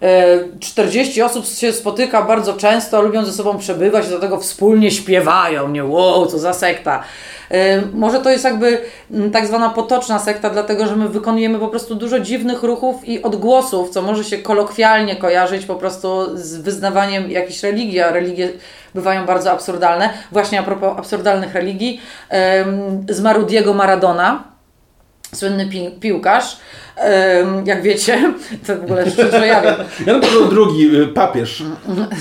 [0.02, 5.70] E, 40 osób się spotyka bardzo często, lubią ze sobą przebywać do tego wspólnie śpiewają,
[5.70, 5.84] nie?
[5.86, 7.04] Wow, co za sekta.
[7.52, 11.68] E, Może to jest jakby mm, tak zwana potoczna sekta, dlatego że my wykonujemy po
[11.68, 17.32] prostu dużo dziwnych ruchów i odgłosów, co może się kolokwialnie kojarzyć po prostu z wyznawaniem
[17.32, 18.50] jakiejś religii, a religie
[18.96, 20.10] bywają bardzo absurdalne.
[20.32, 22.02] Właśnie a propos absurdalnych religii,
[23.10, 24.53] zmarł Diego Maradona,
[25.34, 26.58] słynny pi piłkarz.
[27.66, 28.34] Jak wiecie,
[28.68, 29.76] to w ogóle szczerze ja wiem.
[30.06, 31.64] Jan Paweł II, y, papież.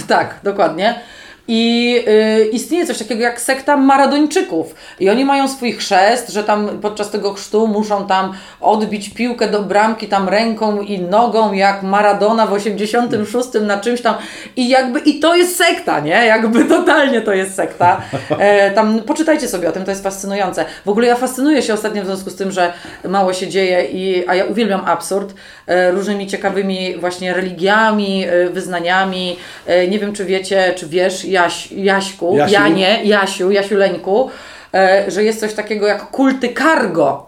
[0.09, 1.01] Tak, dokładnie.
[1.49, 4.75] I y, istnieje coś takiego jak sekta Maradończyków.
[5.01, 9.63] I oni mają swój chrzest, że tam podczas tego chrztu muszą tam odbić piłkę do
[9.63, 14.15] bramki tam ręką i nogą, jak Maradona w 86 na czymś tam.
[14.57, 16.27] I jakby, i to jest sekta, nie?
[16.27, 18.01] Jakby totalnie to jest sekta.
[18.39, 20.65] E, tam poczytajcie sobie o tym, to jest fascynujące.
[20.85, 22.73] W ogóle ja fascynuję się ostatnio w związku z tym, że
[23.09, 25.35] mało się dzieje, i, a ja uwielbiam absurd,
[25.67, 29.37] e, różnymi ciekawymi właśnie religiami, e, wyznaniami.
[29.67, 32.53] E, nie wiem, czy wiecie, czy wiesz, Jaś, Jaśku, Jasiu.
[32.53, 34.31] Janie, Jasiu, Jasiuleńku,
[34.75, 37.27] e, że jest coś takiego jak kulty cargo.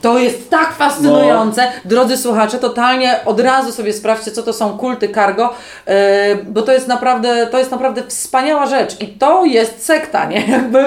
[0.00, 1.66] To jest tak fascynujące.
[1.84, 5.54] Drodzy słuchacze, totalnie od razu sobie sprawdźcie, co to są kulty cargo,
[5.86, 10.46] e, bo to jest naprawdę, to jest naprawdę wspaniała rzecz i to jest sekta, nie?
[10.56, 10.78] Jakby,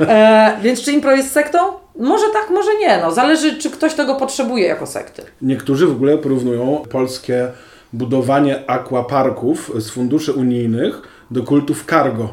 [0.00, 1.58] e, więc czy impro jest sektą?
[1.98, 2.98] Może tak, może nie.
[2.98, 5.22] No, zależy, czy ktoś tego potrzebuje jako sekty.
[5.42, 7.48] Niektórzy w ogóle porównują polskie
[7.92, 12.28] budowanie aquaparków z funduszy unijnych do kultów cargo.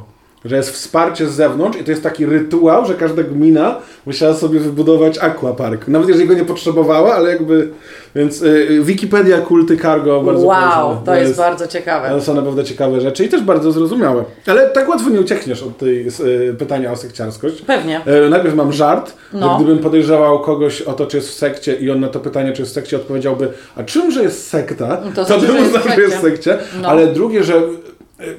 [0.45, 4.59] Że jest wsparcie z zewnątrz i to jest taki rytuał, że każda gmina musiała sobie
[4.59, 5.87] wybudować aquapark.
[5.87, 7.69] Nawet jeżeli go nie potrzebowała, ale jakby...
[8.15, 11.03] Więc y, Wikipedia kulty cargo bardzo wow, polecam.
[11.05, 12.09] to jest, bardzo ciekawe.
[12.09, 14.23] To są naprawdę ciekawe rzeczy i też bardzo zrozumiałe.
[14.47, 17.61] Ale tak łatwo nie uciekniesz od tej y, pytania o sekciarskość.
[17.61, 18.01] Pewnie.
[18.05, 19.49] E, Najpierw mam żart, No.
[19.57, 22.53] że gdybym podejrzewał kogoś o to, czy jest w sekcie i on na to pytanie,
[22.53, 25.95] czy jest w sekcie, odpowiedziałby, a czymże jest sekta, To to, znaczy, bym jest uznał,
[25.95, 26.53] że jest w sekcie.
[26.53, 26.57] sekcie.
[26.81, 26.87] No.
[26.89, 27.61] Ale drugie, że,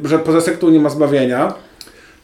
[0.05, 1.55] że poza sektą nie ma zbawienia,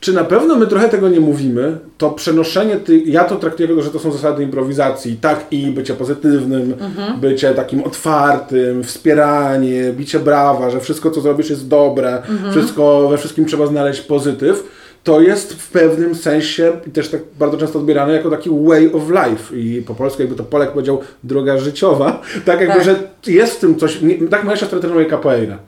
[0.00, 3.82] czy na pewno my trochę tego nie mówimy, to przenoszenie tych, ja to traktuję jako,
[3.82, 7.20] że to są zasady improwizacji, tak i bycie pozytywnym, Mhm.
[7.20, 12.52] bycie takim otwartym, wspieranie, bicie brawa, że wszystko co zrobisz jest dobre, Mhm.
[12.52, 14.64] wszystko, we wszystkim trzeba znaleźć pozytyw,
[15.04, 19.02] to jest w pewnym sensie i też tak bardzo często odbierane jako taki way of
[19.10, 22.84] life i po polsku jakby to Polek powiedział droga życiowa, tak jakby, Tak.
[22.84, 25.58] że jest w tym coś, nie, tak moja siostra trenuje capoeira.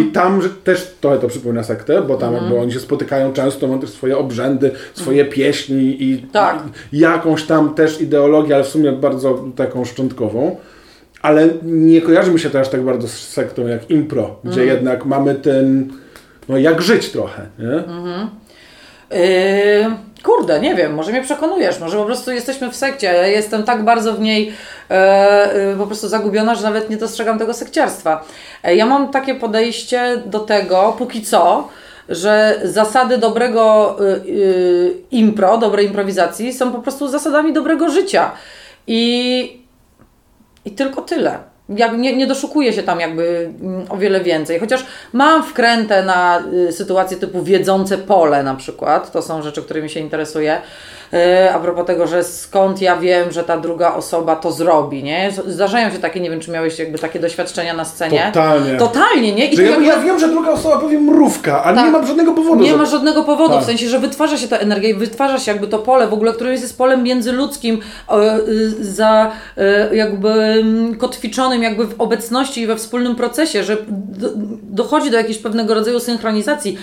[0.00, 3.66] I tam że też trochę to przypomina sektę, bo tam jakby oni się spotykają często,
[3.66, 6.62] mają też swoje obrzędy, swoje pieśni i Tak.
[6.92, 10.56] i jakąś tam też ideologię, ale w sumie bardzo taką szczątkową.
[11.22, 15.04] Ale nie kojarzy mi się to aż tak bardzo z sektą jak impro, gdzie jednak
[15.06, 15.92] mamy ten,
[16.48, 17.82] no jak żyć trochę, nie?
[19.10, 23.06] Yy, kurde, nie wiem, może mnie przekonujesz, może po prostu jesteśmy w sekcie.
[23.06, 24.52] Ja jestem tak bardzo w niej
[24.90, 24.94] e,
[25.52, 28.24] e, po prostu zagubiona, że nawet nie dostrzegam tego sekciarstwa.
[28.62, 31.68] E, ja mam takie podejście do tego, póki co,
[32.08, 38.32] że zasady dobrego y, impro, dobrej improwizacji są po prostu zasadami dobrego życia.
[38.86, 39.64] I
[40.64, 41.38] i tylko tyle.
[41.68, 44.60] Jak nie, nie doszukuję się tam jakby mm, o wiele więcej.
[44.60, 49.12] Chociaż mam wkrętę na y, sytuacje typu wiedzące pole na przykład.
[49.12, 50.58] To są rzeczy, którymi się interesuję.
[51.14, 55.32] Y, a propos tego, że skąd ja wiem, że ta druga osoba to zrobi, nie?
[55.46, 58.30] Zdarzają się takie, nie wiem, czy miałeś jakby takie doświadczenia na scenie.
[58.34, 58.76] Totalnie.
[58.76, 59.46] Totalnie, nie?
[59.46, 61.84] I Że ja, jakby- ja wiem, że druga osoba powie mrówka, ale Tak.
[61.86, 62.62] nie ma żadnego powodu.
[62.62, 63.62] nie żeby- ma żadnego powodu, Tak.
[63.62, 66.32] w sensie, że wytwarza się ta energia i wytwarza się jakby to pole w ogóle,
[66.32, 67.80] które jest polem międzyludzkim,
[68.48, 69.30] y, za
[69.92, 70.94] jakby mm,
[71.62, 74.28] jakby w obecności i we wspólnym procesie, że do,
[74.62, 76.78] dochodzi do jakiegoś pewnego rodzaju synchronizacji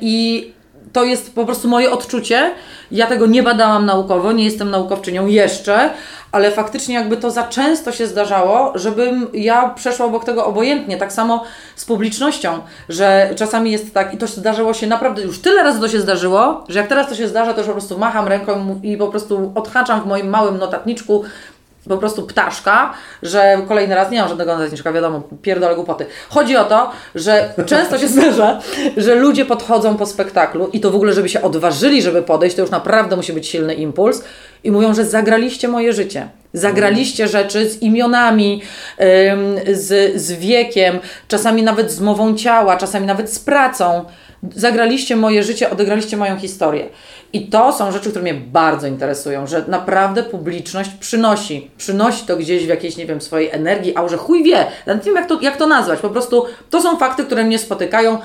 [0.00, 0.56] i
[0.92, 2.50] to jest po prostu moje odczucie.
[2.90, 5.90] Ja tego nie badałam naukowo, nie jestem naukowczynią jeszcze,
[6.32, 10.96] ale faktycznie jakby to za często się zdarzało, żebym ja przeszła obok tego obojętnie.
[10.96, 11.44] Tak samo
[11.76, 15.88] z publicznością, że czasami jest tak i to zdarzyło się naprawdę, już tyle razy to
[15.88, 18.96] się zdarzyło, że jak teraz to się zdarza, to już po prostu macham ręką i
[18.96, 21.24] po prostu odhaczam w moim małym notatniczku
[21.88, 26.06] po prostu ptaszka, że kolejny raz nie mam żadnego notatniczka, wiadomo, pierdolę głupoty.
[26.28, 28.60] Chodzi o to, że często się zdarza,
[28.96, 32.62] że ludzie podchodzą po spektaklu i to w ogóle, żeby się odważyli, żeby podejść, to
[32.62, 34.24] już naprawdę musi być silny impuls
[34.64, 36.28] i mówią, że zagraliście moje życie.
[36.52, 38.62] Zagraliście rzeczy z imionami,
[39.72, 44.04] z, z wiekiem, czasami nawet z mową ciała, czasami nawet z pracą.
[44.54, 46.88] Zagraliście moje życie, odegraliście moją historię.
[47.32, 52.64] I to są rzeczy, które mnie bardzo interesują, że naprawdę publiczność przynosi, przynosi to gdzieś
[52.64, 55.40] w jakiejś, nie wiem, swojej energii, a że chuj wie, nawet nie wiem jak to,
[55.40, 58.18] jak to nazwać, po prostu to są fakty, które mnie spotykają,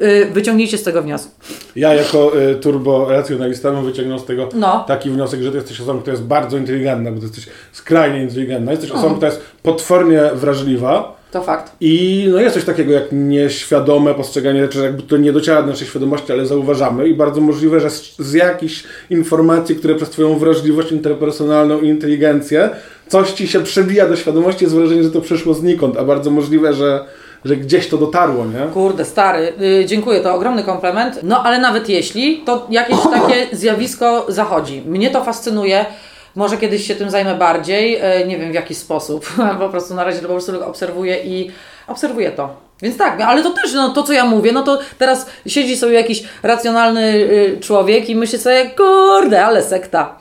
[0.00, 1.30] Yy, wyciągnijcie z tego wniosek.
[1.76, 4.84] Ja jako y, turbo racjonalista bym wyciągnął z tego No.
[4.88, 8.70] taki wniosek, że ty jesteś osobą, która jest bardzo inteligentna, bo ty jesteś skrajnie inteligentna,
[8.72, 11.72] jesteś osobą, która jest potwornie wrażliwa To fakt.
[11.80, 15.86] i no jest coś takiego jak nieświadome postrzeganie rzeczy, jakby to nie dociera do naszej
[15.86, 20.92] świadomości, ale zauważamy i bardzo możliwe, że z, z jakichś informacji, które przez twoją wrażliwość
[20.92, 22.70] interpersonalną i inteligencję
[23.08, 26.72] coś ci się przebija do świadomości, jest wrażenie, że to przyszło znikąd, a bardzo możliwe,
[26.72, 27.04] że,
[27.44, 28.72] że gdzieś to dotarło, nie?
[28.72, 31.20] Kurde, stary, yy, dziękuję, to ogromny komplement.
[31.22, 34.82] No ale nawet jeśli, to jakieś takie zjawisko zachodzi.
[34.86, 35.86] Mnie to fascynuje.
[36.34, 39.32] Może kiedyś się tym zajmę bardziej, yy, nie wiem w jaki sposób.
[39.58, 41.50] po prostu na razie po prostu obserwuję i
[41.86, 42.56] obserwuję to.
[42.82, 45.92] Więc tak, ale to też, no to co ja mówię, no to teraz siedzi sobie
[45.92, 50.16] jakiś racjonalny y, człowiek i myśli sobie, kurde, ale sekta.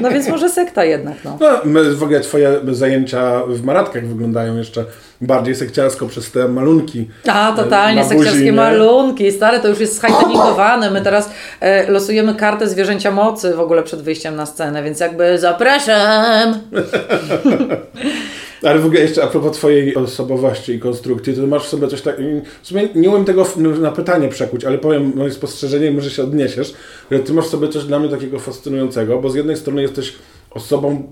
[0.00, 1.38] No więc może sekta jednak, no.
[1.64, 4.84] No, w ogóle twoje zajęcia w maratkach wyglądają jeszcze
[5.20, 7.08] bardziej sekciarsko przez te malunki.
[7.28, 8.52] A, totalnie, na buzi, sekciarskie nie?
[8.52, 10.90] malunki, stare, to już jest zhajtenikowane.
[10.90, 15.38] My teraz e, losujemy kartę zwierzęcia mocy w ogóle przed wyjściem na scenę, więc jakby
[15.38, 16.54] zapraszam.
[18.62, 22.02] Ale w ogóle jeszcze a propos twojej osobowości i konstrukcji, to masz w sobie coś
[22.02, 22.16] tak...
[22.62, 23.46] W sumie nie umiem tego
[23.80, 26.74] na pytanie przekuć, ale powiem moje spostrzeżenie i może się odniesiesz,
[27.10, 30.14] że ty masz w sobie coś dla mnie takiego fascynującego, bo z jednej strony jesteś
[30.50, 31.02] osobą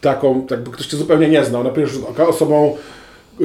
[0.00, 2.76] taką, tak by ktoś cię zupełnie nie znał, na pierwszy rzut oka, osobą
[3.40, 3.44] y,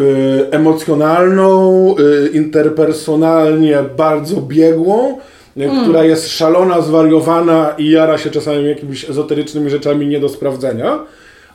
[0.51, 5.17] emocjonalną, y, interpersonalnie bardzo biegłą,
[5.57, 10.99] y, która jest szalona, zwariowana i jara się czasami jakimiś ezoterycznymi rzeczami nie do sprawdzenia,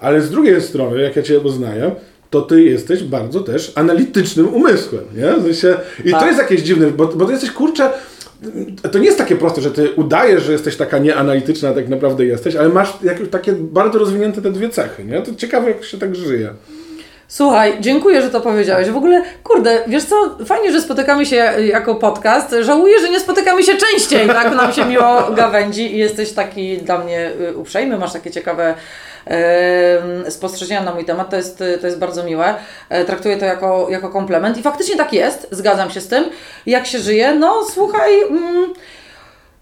[0.00, 1.90] ale z drugiej strony, jak ja Cię poznaję,
[2.30, 5.32] to Ty jesteś bardzo też analitycznym umysłem, nie?
[5.36, 6.26] W sensie, I to Tak.
[6.26, 7.90] jest jakieś dziwne, bo, bo Ty jesteś, kurczę,
[8.92, 12.56] to nie jest takie proste, że Ty udajesz, że jesteś taka nieanalityczna, tak naprawdę jesteś,
[12.56, 15.22] ale masz jakieś takie bardzo rozwinięte te dwie cechy, nie?
[15.22, 16.50] To ciekawe, jak się tak żyje.
[17.28, 18.90] Słuchaj, dziękuję, że to powiedziałeś.
[18.90, 22.54] W ogóle, kurde, wiesz co, fajnie, że spotykamy się jako podcast.
[22.60, 24.56] Żałuję, że nie spotykamy się częściej, tak?
[24.56, 28.74] Nam się miło gawędzi i jesteś taki dla mnie y, uprzejmy, masz takie ciekawe
[30.28, 32.54] spostrzeżenia na mój temat, to jest, to jest bardzo miłe.
[32.88, 36.24] E, Traktuję to jako, jako komplement i faktycznie tak jest, zgadzam się z tym.
[36.66, 37.34] Jak się żyje?
[37.34, 38.72] No słuchaj, mm,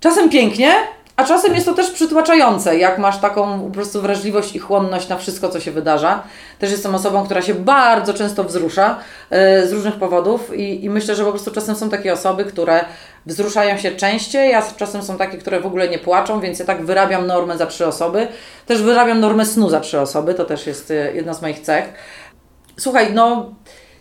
[0.00, 0.74] czasem pięknie,
[1.16, 5.16] a czasem jest to też przytłaczające, jak masz taką po prostu wrażliwość i chłonność na
[5.16, 6.22] wszystko, co się wydarza.
[6.58, 8.98] Też jestem osobą, która się bardzo często wzrusza
[9.30, 12.84] e, z różnych powodów i, i myślę, że po prostu czasem są takie osoby, które
[13.26, 16.84] wzruszają się częściej, a czasem są takie, które w ogóle nie płaczą, więc ja tak
[16.84, 18.28] wyrabiam normę za trzy osoby.
[18.66, 21.84] Też wyrabiam normę snu za trzy osoby, to też jest e, jedna z moich cech.
[22.78, 23.54] Słuchaj, no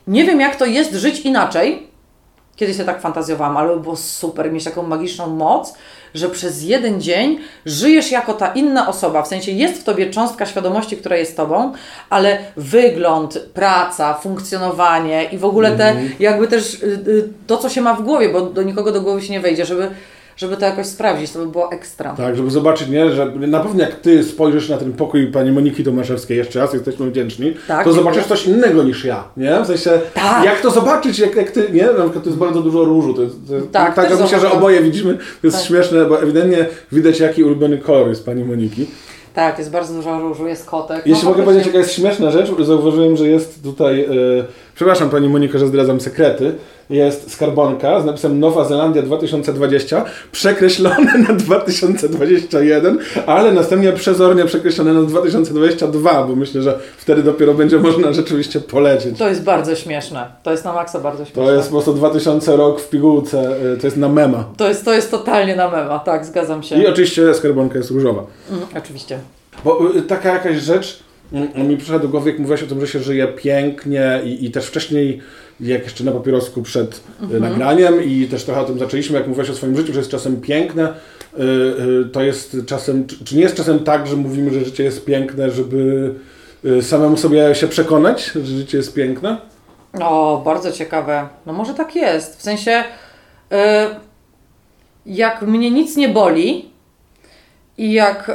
[0.08, 1.95] nie wiem jak to jest żyć inaczej,
[2.56, 5.74] Kiedyś się tak fantazjowałam, ale by było super mieć taką magiczną moc,
[6.14, 9.22] że przez jeden dzień żyjesz jako ta inna osoba.
[9.22, 11.74] W sensie jest w tobie cząstka świadomości, która jest tobą,
[12.10, 17.82] ale wygląd, praca, funkcjonowanie i w ogóle te, jakby też y, y, to, co się
[17.82, 19.92] ma w głowie, bo do nikogo do głowy się nie wejdzie, żeby,
[20.38, 22.14] żeby to jakoś sprawdzić, to by było ekstra.
[22.18, 25.84] Tak, żeby zobaczyć, nie, że na pewno jak ty spojrzysz na ten pokój pani Moniki
[25.84, 29.60] Tomaszewskiej jeszcze raz, jesteśmy wdzięczni, Tak, to zobaczysz coś innego niż ja, nie?
[29.64, 30.46] W sensie, Tak.
[30.46, 31.86] jak to zobaczyć, jak, jak ty, nie?
[31.86, 34.52] Na przykład to jest bardzo dużo różu, to jest, to jest Tak, tak myślę, że
[34.52, 35.66] oboje widzimy, to jest Tak.
[35.68, 38.86] śmieszne, bo ewidentnie widać jaki ulubiony kolor jest pani Moniki.
[39.34, 41.02] Tak, jest bardzo dużo różu, jest kotek.
[41.06, 44.08] Jeśli No, mogę powiedzieć, jaka jest śmieszna rzecz, zauważyłem, że jest tutaj, e,
[44.76, 46.56] przepraszam Pani Moniko, że zdradzam sekrety,
[46.90, 55.02] jest skarbonka z napisem Nowa Zelandia 2020, przekreślone na 2021, ale następnie przezornie przekreślone na
[55.02, 59.18] 2022, bo myślę, że wtedy dopiero będzie można rzeczywiście polecieć.
[59.18, 60.28] To jest bardzo śmieszne.
[60.44, 61.44] To jest na maksa bardzo śmieszne.
[61.44, 64.44] To jest po prostu 2000 rok w pigułce, e, to jest na mema.
[64.58, 66.84] to jest, to jest totalnie na mema, tak, zgadzam się.
[66.84, 68.24] I oczywiście skarbonka jest różowa.
[68.52, 69.20] Mm, oczywiście.
[69.64, 71.05] Bo y, taka jakaś rzecz
[71.56, 74.66] mi przyszła do głowy, jak mówiłaś o tym, że się żyje pięknie i, i też
[74.66, 75.22] wcześniej,
[75.60, 77.02] jak jeszcze na papierosku przed
[77.32, 80.12] y, nagraniem i też trochę o tym zaczęliśmy, jak mówiłaś o swoim życiu, że jest
[80.12, 80.94] czasem piękne,
[81.34, 84.84] y, y, to jest czasem, czy, czy nie jest czasem tak, że mówimy, że życie
[84.84, 86.14] jest piękne, żeby
[86.66, 89.38] y, samemu sobie się przekonać, że życie jest piękne?
[90.02, 91.28] O, bardzo ciekawe.
[91.46, 92.40] No może tak jest.
[92.40, 92.84] W sensie,
[95.06, 96.75] jak mnie nic nie boli
[97.78, 98.34] i jak y,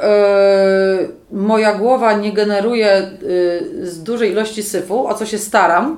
[1.31, 5.97] moja głowa nie generuje y, z dużej ilości syfu, o co się staram,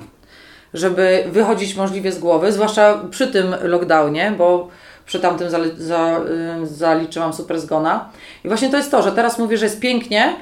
[0.75, 4.69] żeby wychodzić możliwie z głowy, zwłaszcza przy tym lockdownie, bo
[5.07, 6.21] przy tamtym zali- za,
[6.63, 8.11] y, zaliczyłam super zgona.
[8.45, 10.37] I właśnie to jest to, że teraz mówię, że jest pięknie,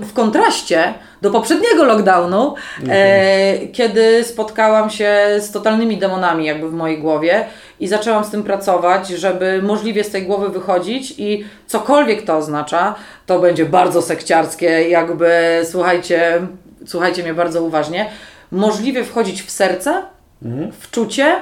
[0.00, 2.54] w kontraście do poprzedniego lockdownu,
[2.88, 7.46] e, kiedy spotkałam się z totalnymi demonami jakby w mojej głowie
[7.80, 12.94] i zaczęłam z tym pracować, żeby możliwie z tej głowy wychodzić i cokolwiek to oznacza,
[13.26, 16.46] to będzie bardzo sekciarskie, jakby słuchajcie,
[16.86, 18.10] słuchajcie mnie bardzo uważnie,
[18.50, 20.02] możliwie wchodzić w serce,
[20.80, 21.36] w czucie,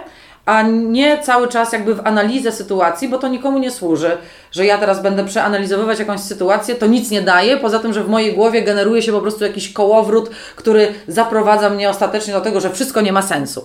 [0.47, 4.17] a nie cały czas jakby w analizę sytuacji, bo to nikomu nie służy,
[4.53, 8.09] że ja teraz będę przeanalizowywać jakąś sytuację, to nic nie daje, poza tym, że w
[8.09, 12.71] mojej głowie generuje się po prostu jakiś kołowrót, który zaprowadza mnie ostatecznie do tego, że
[12.71, 13.65] wszystko nie ma sensu.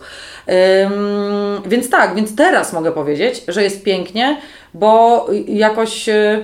[0.86, 4.42] Ym, więc tak, więc teraz mogę powiedzieć, że jest pięknie,
[4.74, 6.08] bo jakoś...
[6.08, 6.44] Yy,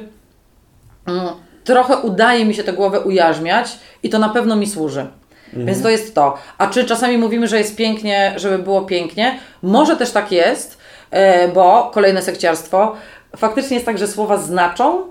[1.64, 5.08] trochę udaje mi się tę głowę ujarzmiać i to na pewno mi służy.
[5.56, 6.38] Więc to jest to.
[6.58, 9.40] A czy czasami mówimy, że jest pięknie, żeby było pięknie?
[9.62, 10.78] Może też tak jest,
[11.12, 12.96] e, bo kolejne sekciarstwo.
[13.38, 15.04] Faktycznie jest tak, że słowa znaczą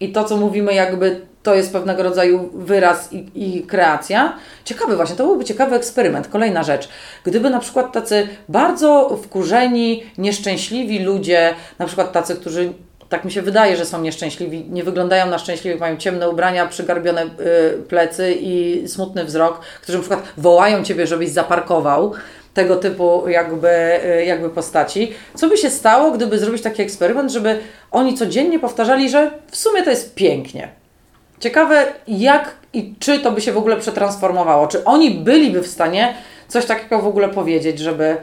[0.00, 4.36] i to, co mówimy, jakby to jest pewnego rodzaju wyraz i, i kreacja.
[4.64, 6.28] Ciekawy właśnie, to byłby ciekawy eksperyment.
[6.28, 6.88] Kolejna rzecz.
[7.24, 12.72] Gdyby na przykład tacy bardzo wkurzeni, nieszczęśliwi ludzie, na przykład tacy, którzy
[13.12, 17.24] tak mi się wydaje, że są nieszczęśliwi, nie wyglądają na szczęśliwych, mają ciemne ubrania, przygarbione
[17.24, 17.28] y,
[17.88, 22.12] plecy i smutny wzrok, którzy na przykład wołają Ciebie, żebyś zaparkował,
[22.54, 23.68] tego typu jakby,
[24.04, 25.12] y, jakby postaci.
[25.34, 27.58] Co by się stało, gdyby zrobić taki eksperyment, żeby
[27.90, 30.68] oni codziennie powtarzali, że w sumie to jest pięknie.
[31.40, 34.66] Ciekawe, jak i czy to by się w ogóle przetransformowało.
[34.66, 36.14] Czy oni byliby w stanie
[36.48, 38.16] coś takiego w ogóle powiedzieć, żeby,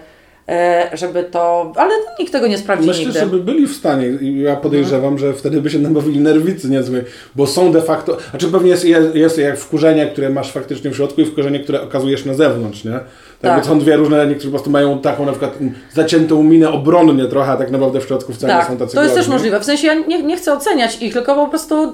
[0.93, 1.73] żeby to.
[1.75, 3.19] Ale nikt tego nie sprawdzi Myślę, nigdy.
[3.19, 4.07] że by byli w stanie
[4.43, 7.03] ja podejrzewam, że wtedy by się nabawili nerwicy niezłej,
[7.35, 10.95] bo są de facto, znaczy pewnie jest, jest, jest jak wkurzenie, które masz faktycznie w
[10.95, 12.99] środku i wkurzenie, które okazujesz na zewnątrz, nie?
[13.41, 13.65] Tak, Tak.
[13.65, 15.57] Są dwie różne, niektórzy po prostu mają taką na przykład
[15.93, 19.03] zaciętą minę obronnie trochę, a tak naprawdę w środku wcale nie Tak, są tacy to
[19.03, 19.59] jest też możliwe.
[19.59, 21.93] W sensie ja nie, nie chcę oceniać ich, tylko po prostu, y,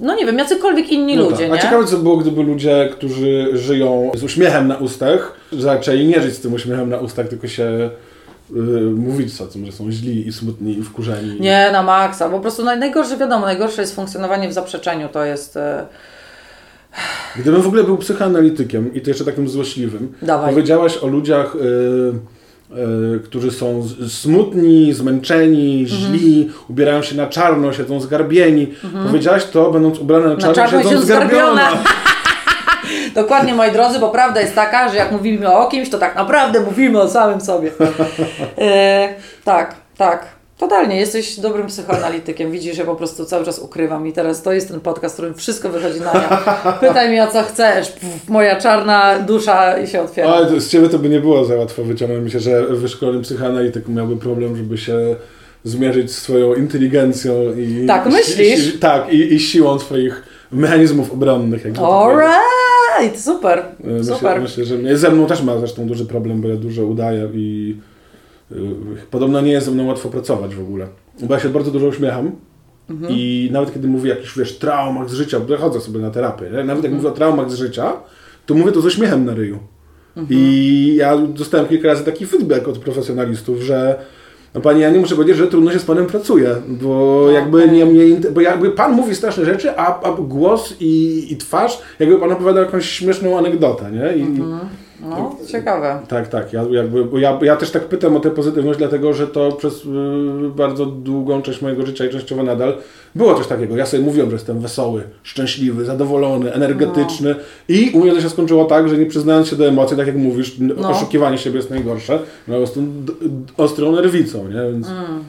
[0.00, 1.58] no nie wiem, jacykolwiek inni No ludzie, tak.
[1.58, 6.20] A ciekawe, co by było, gdyby ludzie, którzy żyją z uśmiechem na ustach, zaczęli nie
[6.20, 7.90] żyć z tym uśmiechem na ustach, tylko się
[8.50, 8.54] y,
[8.96, 11.40] mówić o tym, że są źli i smutni i wkurzeni.
[11.40, 12.28] Nie, na maksa.
[12.28, 15.08] Po prostu naj, najgorsze, wiadomo, najgorsze jest funkcjonowanie w zaprzeczeniu.
[15.08, 15.58] To jest.
[17.36, 20.50] Gdybym w ogóle był psychoanalitykiem i to jeszcze takim złośliwym, Dawaj.
[20.50, 21.58] powiedziałaś o ludziach, y,
[23.16, 25.88] y, którzy są smutni, zmęczeni, Mhm.
[26.00, 28.74] źli, ubierają się na czarno, siedzą zgarbieni.
[29.06, 31.52] Powiedziałaś to, będąc ubrana na czarno, czarno siedząc siedząc zgarbiona.
[31.54, 31.84] zgarbiona.
[33.14, 36.60] Dokładnie, moi drodzy, bo prawda jest taka, że jak mówimy o kimś, to tak naprawdę
[36.60, 37.70] mówimy o samym sobie.
[38.58, 39.08] E,
[39.44, 40.26] tak, tak.
[40.58, 42.50] Totalnie, jesteś dobrym psychoanalitykiem.
[42.52, 45.34] Widzisz, że po prostu cały czas ukrywam i teraz to jest ten podcast, w którym
[45.34, 46.20] wszystko wychodzi na nią.
[46.88, 47.88] Pytaj mnie o co chcesz.
[47.90, 50.28] Pff, moja czarna dusza się otwiera.
[50.28, 52.24] Ale z Ciebie to by nie było za łatwo wyciągnąć.
[52.24, 55.16] Myślę, że wyszkolony psychoanalityk miałby problem, żeby się
[55.64, 57.84] zmierzyć z swoją inteligencją i...
[57.86, 58.74] Tak, i- myślisz?
[58.74, 61.62] i- tak, i, i siłą swoich mechanizmów obronnych.
[61.62, 61.82] powiedzieć.
[61.84, 64.40] Alright, super, Myślę, super.
[64.40, 67.76] myślę, że mnie, ze mną też ma zresztą duży problem, bo ja dużo udaję i
[69.10, 70.86] podobno nie jest ze mną łatwo pracować w ogóle.
[71.22, 72.30] Bo ja się bardzo dużo uśmiecham
[72.90, 73.14] Mhm.
[73.16, 76.44] i nawet kiedy mówię o jakichś, wiesz, traumach z życia, bo chodzę sobie na terapię,
[76.44, 76.50] nie?
[76.50, 76.84] nawet Mhm.
[76.84, 77.92] jak mówię o traumach z życia,
[78.46, 79.58] to mówię to z uśmiechem na ryju.
[80.16, 80.40] Mhm.
[80.40, 83.98] I ja dostałem kilka razy taki feedback od profesjonalistów, że
[84.54, 87.34] no Pani, ja nie muszę powiedzieć, że trudno się z Panem pracuje, bo Tak.
[87.34, 88.02] jakby nie mnie,
[88.34, 92.64] bo jakby Pan mówi straszne rzeczy, a, a głos i, i twarz, jakby Pan opowiadał
[92.64, 94.16] jakąś śmieszną anegdotę, nie?
[94.16, 94.26] I,
[95.00, 95.98] No, ciekawe.
[96.08, 96.52] Tak, tak.
[96.52, 99.88] Ja, jakby, ja, ja też tak pytam o tę pozytywność, dlatego że to przez y,
[100.56, 102.74] bardzo długą część mojego życia i częściowo nadal
[103.14, 103.76] było coś takiego.
[103.76, 107.34] Ja sobie mówiłem, że jestem wesoły, szczęśliwy, zadowolony, energetyczny
[107.68, 110.16] i u mnie to się skończyło tak, że nie przyznając się do emocji, tak jak
[110.16, 110.88] mówisz, No.
[110.90, 112.18] oszukiwanie siebie jest najgorsze,
[112.48, 113.12] no d- d-
[113.56, 114.72] ostrą nerwicą, nie?
[114.72, 115.24] Więc, mm,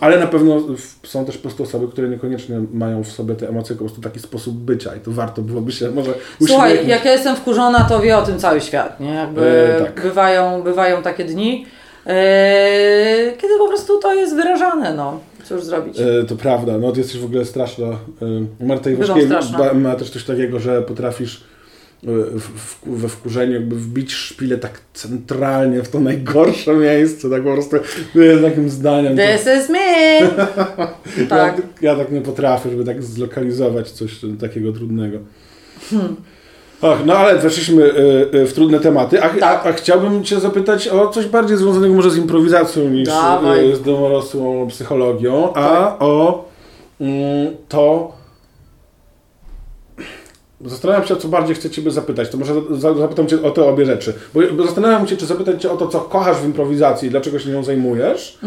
[0.00, 0.62] Ale na pewno
[1.04, 4.20] są też po prostu osoby, które niekoniecznie mają w sobie te emocje, po prostu taki
[4.20, 6.14] sposób bycia i to warto byłoby się może
[6.46, 6.88] Słuchaj, uśmiechnąć.
[6.88, 9.14] jak ja jestem wkurzona, to wie o tym cały świat, nie?
[9.14, 10.02] Jakby E, tak.
[10.02, 11.66] bywają, bywają takie dni,
[12.06, 15.20] e, kiedy po prostu to jest wyrażane, no.
[15.44, 15.98] Cóż zrobić?
[16.00, 17.86] E, To prawda, no ty jesteś w ogóle straszna.
[18.60, 19.34] E, Marta Iwaszkiewicz
[19.74, 21.44] ma też coś takiego, że potrafisz
[22.86, 28.38] we wkurzeniu jakby wbić szpilę tak centralnie w to najgorsze miejsce, tak po prostu e,
[28.50, 29.16] takim zdaniem.
[29.16, 30.20] to- This is me!
[31.28, 31.56] tak.
[31.80, 35.18] Ja, ja tak nie potrafię, żeby tak zlokalizować coś takiego trudnego.
[35.90, 36.16] Hmm.
[36.82, 39.42] Och, no ale weszliśmy e, e, w trudne tematy, a, Tak.
[39.42, 43.70] a, a chciałbym Cię zapytać o coś bardziej związanego może z improwizacją niż Dawaj.
[43.72, 46.44] e, z domorosłą psychologią, a o
[47.00, 48.15] mm, to...
[50.64, 52.28] Zastanawiam się, o co bardziej chcę Ciebie zapytać.
[52.30, 54.12] To może za- zapytam Cię o te obie rzeczy.
[54.34, 57.50] Bo, zastanawiam się, czy zapytać Cię o to, co kochasz w improwizacji i dlaczego się
[57.50, 58.38] nią zajmujesz.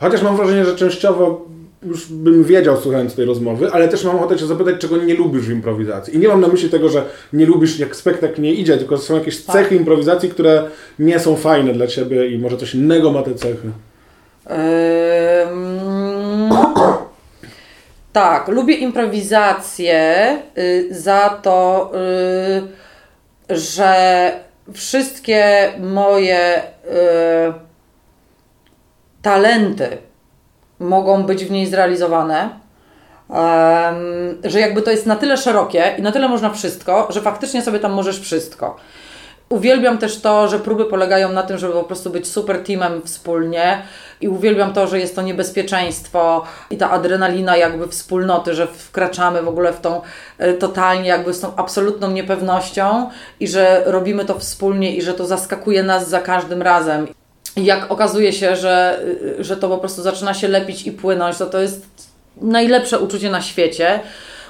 [0.00, 1.44] Chociaż mam wrażenie, że częściowo
[1.86, 5.42] już bym wiedział słuchając tej rozmowy, ale też mam ochotę Cię zapytać, czego nie lubisz
[5.42, 6.16] w improwizacji.
[6.16, 7.02] I nie mam na myśli tego, że
[7.32, 9.56] nie lubisz jak spektakl nie idzie, tylko są jakieś Tak.
[9.56, 10.64] cechy improwizacji, które
[10.98, 13.68] nie są fajne dla Ciebie i może coś innego ma te cechy.
[14.50, 15.65] Ym,
[18.16, 21.90] tak, lubię improwizację y, za to,
[23.50, 24.32] y, że
[24.72, 26.62] wszystkie moje y,
[29.22, 29.98] talenty
[30.78, 32.48] mogą być w niej zrealizowane.
[34.44, 37.78] Że jakby to jest na tyle szerokie i na tyle można wszystko, że faktycznie sobie
[37.78, 38.76] tam możesz wszystko.
[39.48, 43.82] Uwielbiam też to, że próby polegają na tym, żeby po prostu być super teamem wspólnie
[44.20, 49.48] i uwielbiam to, że jest to niebezpieczeństwo i ta adrenalina jakby wspólnoty, że wkraczamy w
[49.48, 50.00] ogóle w tą
[50.38, 55.26] e, totalnie jakby z tą absolutną niepewnością i że robimy to wspólnie i że to
[55.26, 57.06] zaskakuje nas za każdym razem.
[57.56, 59.04] Jak okazuje się, że,
[59.38, 61.86] że to po prostu zaczyna się lepić i płynąć, to to jest
[62.40, 64.00] najlepsze uczucie na świecie.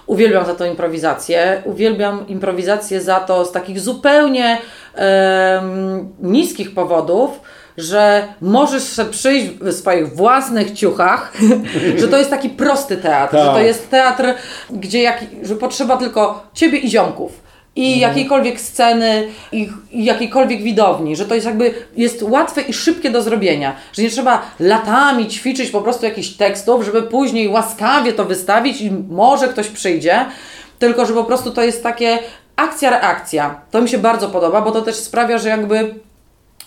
[0.07, 1.63] Uwielbiam za to improwizację.
[1.65, 4.59] Uwielbiam improwizację za to z takich zupełnie
[4.95, 7.31] em, niskich powodów,
[7.79, 11.33] że możesz przyjść w swoich własnych ciuchach,
[12.01, 13.65] że to jest taki prosty teatr, że to Tak.
[13.65, 14.25] jest teatr,
[14.71, 17.46] gdzie jak, że potrzeba tylko ciebie i ziomków.
[17.77, 23.23] I jakiejkolwiek sceny, i, jakiejkolwiek widowni, że to jest jakby, jest łatwe i szybkie do
[23.23, 28.81] zrobienia, że nie trzeba latami ćwiczyć po prostu jakichś tekstów, żeby później łaskawie to wystawić
[28.81, 30.27] i może ktoś przyjdzie,
[30.79, 32.19] tylko że po prostu to jest takie
[32.57, 33.61] akcja, reakcja.
[33.71, 35.95] To mi się bardzo podoba, bo to też sprawia, że jakby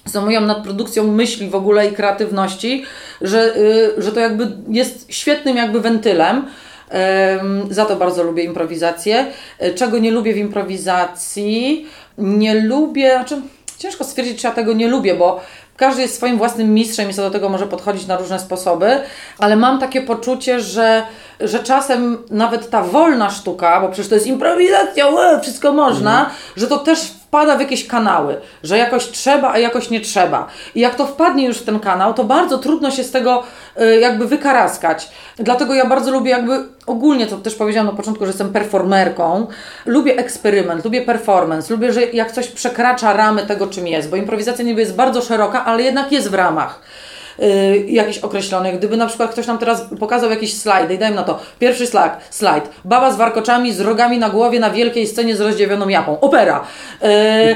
[0.05, 2.83] za moją nadprodukcją myśli w ogóle i kreatywności,
[3.21, 6.45] że, y, że to jakby jest świetnym jakby wentylem.
[7.69, 9.25] Za to bardzo lubię improwizację.
[9.63, 11.87] Y, Czego nie lubię w improwizacji?
[12.17, 13.41] Nie lubię, znaczy
[13.77, 15.41] ciężko stwierdzić, czy ja tego nie lubię, bo
[15.77, 18.99] każdy jest swoim własnym mistrzem i sobie do tego może podchodzić na różne sposoby,
[19.37, 21.03] ale mam takie poczucie, że,
[21.39, 26.67] że czasem nawet ta wolna sztuka, bo przecież to jest improwizacja, łe, wszystko można, że
[26.67, 30.47] to też wpada w jakieś kanały, że jakoś trzeba, a jakoś nie trzeba.
[30.75, 33.43] I jak to wpadnie już w ten kanał, to bardzo trudno się z tego
[33.81, 35.09] y, jakby wykaraskać.
[35.37, 39.47] Dlatego ja bardzo lubię jakby ogólnie, co też powiedziałam na początku, że jestem performerką,
[39.85, 44.65] lubię eksperyment, lubię performance, lubię, że jak coś przekracza ramy tego, czym jest, bo improwizacja
[44.65, 46.81] niby jest bardzo szeroka, ale jednak jest w ramach
[47.41, 48.77] y, jakichś określonych.
[48.77, 52.13] Gdyby na przykład ktoś nam teraz pokazał jakieś slajdy i dajmy na to, pierwszy slajd,
[52.29, 56.19] slajd, baba z warkoczami, z rogami na głowie na wielkiej scenie z rozdziawioną japą.
[56.19, 56.63] Opera.
[57.03, 57.55] Y, y,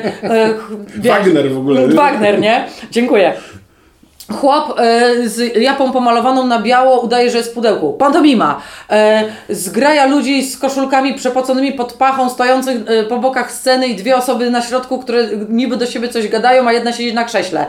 [0.96, 1.88] wiesz, Wagner w ogóle.
[1.88, 2.68] Wagner, nie?
[2.92, 3.34] Dziękuję.
[4.32, 7.94] Chłop e, z japą pomalowaną na biało udaje, że jest w pudełku.
[7.94, 8.62] Pantomima.
[8.90, 14.16] E, zgraja ludzi z koszulkami przepoconymi pod pachą, stojących e, po bokach sceny i dwie
[14.16, 17.66] osoby na środku, które niby do siebie coś gadają, a jedna siedzi na krześle.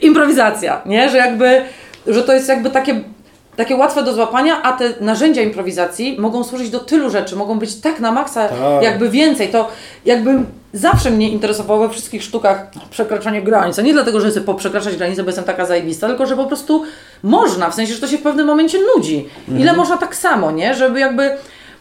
[0.00, 1.08] Improwizacja, nie?
[1.10, 1.62] Że jakby,
[2.06, 3.00] że to jest jakby takie
[3.56, 7.74] takie łatwe do złapania, a te narzędzia improwizacji mogą służyć do tylu rzeczy, mogą być
[7.74, 8.82] tak na maksa, Tak.
[8.82, 9.48] jakby więcej.
[9.48, 9.68] To
[10.04, 10.38] jakby
[10.72, 13.78] zawsze mnie interesowało we wszystkich sztukach przekraczanie granic.
[13.78, 16.82] A nie dlatego, że chcę poprzekraczać granicę, bo jestem taka zajebista, tylko że po prostu
[17.22, 19.28] można, w sensie, że to się w pewnym momencie nudzi.
[19.58, 20.74] Ile można tak samo, nie?
[20.74, 21.36] Żeby jakby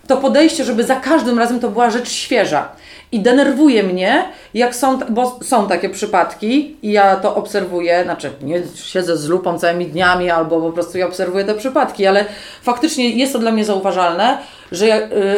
[0.08, 2.68] to podejście, żeby za każdym razem to była rzecz świeża.
[3.16, 8.62] I denerwuje mnie, jak są, bo są takie przypadki i ja to obserwuję, znaczy nie
[8.76, 12.26] siedzę z lupą całymi dniami albo po prostu ja obserwuję te przypadki, ale
[12.62, 14.38] faktycznie jest to dla mnie zauważalne,
[14.72, 14.86] że,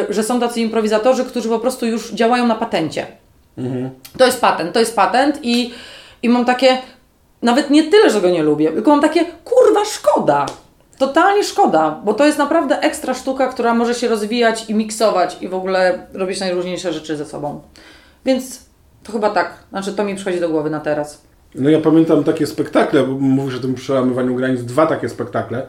[0.08, 3.06] y, że są tacy improwizatorzy, którzy po prostu już działają na patencie.
[4.18, 5.74] To jest patent, to jest patent i,
[6.22, 6.78] i mam takie,
[7.42, 10.46] nawet nie tyle, że go nie lubię, tylko mam takie, kurwa, szkoda.
[10.98, 15.48] Totalnie szkoda, bo to jest naprawdę ekstra sztuka, która może się rozwijać i miksować i
[15.48, 17.60] w ogóle robić najróżniejsze rzeczy ze sobą.
[18.24, 18.60] Więc
[19.04, 21.22] to chyba tak, znaczy to mi przychodzi do głowy na teraz.
[21.54, 25.62] No ja pamiętam takie spektakle, bo mówisz o tym przełamywaniu granic, dwa takie spektakle.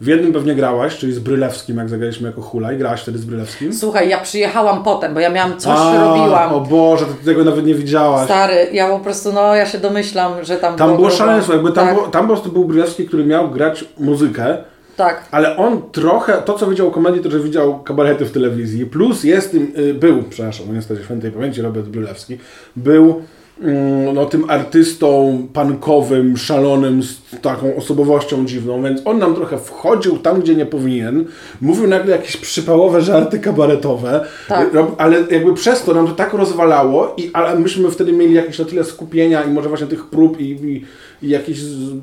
[0.00, 3.24] W jednym pewnie grałaś, czyli z Brylewskim, jak zagraliśmy jako hula i grałaś wtedy z
[3.24, 3.72] Brylewskim.
[3.74, 6.52] Słuchaj, ja przyjechałam potem, bo ja miałam coś, A, robiłam.
[6.54, 8.24] O Boże, ty tego nawet nie widziałaś.
[8.24, 11.14] Stary, ja po prostu, no ja się domyślam, że tam Tam było grubo.
[11.16, 14.58] szaleństwo, jakby tam, tak, było, tam po prostu był Brylewski, który miał grać muzykę,
[14.96, 15.28] tak.
[15.30, 19.50] ale on trochę, to co widział komedii, to że widział kabarety w telewizji, plus jest
[19.50, 22.38] tym, y, był, przepraszam, niestety świętej pamięci Robert Brylewski,
[22.76, 23.22] był
[23.62, 30.18] mm, no, tym artystą punkowym, szalonym, z taką osobowością dziwną, więc on nam trochę wchodził
[30.18, 31.24] tam, gdzie nie powinien,
[31.60, 34.70] mówił nagle jakieś przypałowe żarty kabaretowe, Tak.
[34.98, 38.64] ale jakby przez to nam to tak rozwalało, i, ale myśmy wtedy mieli jakieś na
[38.64, 40.84] tyle skupienia i może właśnie tych prób i, i,
[41.26, 41.94] i jakieś z,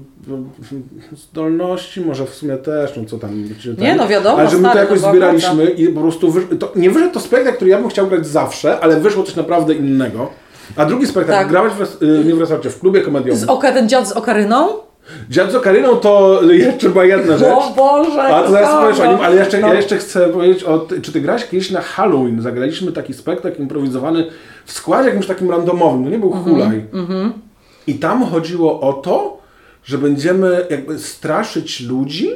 [1.16, 3.44] zdolności, może w sumie też, no co tam.
[3.62, 6.44] Czy Nie, no wiadomo, Ale że my to jakoś no zbieraliśmy i po prostu, wysz,
[6.60, 9.74] to, nie wyszedł to spektakl, który ja bym chciał grać zawsze, ale wyszło coś naprawdę
[9.74, 10.30] innego.
[10.76, 11.48] A drugi spektakl, Tak.
[11.50, 13.36] grałeś w, y, nie w resorcie, w klubie komediowym.
[13.40, 14.68] Z oka, ten dziad z okaryną?
[15.30, 17.50] Dziad z Okaryną to jeszcze była jedna rzecz.
[17.54, 18.22] O Boże!
[18.24, 19.68] A to zaraz powiesz o nim, ale jeszcze, No.
[19.68, 20.88] ja jeszcze chcę powiedzieć o...
[21.02, 22.42] Czy ty grałeś kiedyś na Halloween?
[22.42, 24.26] Zagraliśmy taki spektakl improwizowany
[24.66, 26.86] w składzie jakimś takim randomowym, to nie był Mhm, hulaj.
[27.88, 29.38] I tam chodziło o to,
[29.90, 32.32] że będziemy jakby straszyć ludzi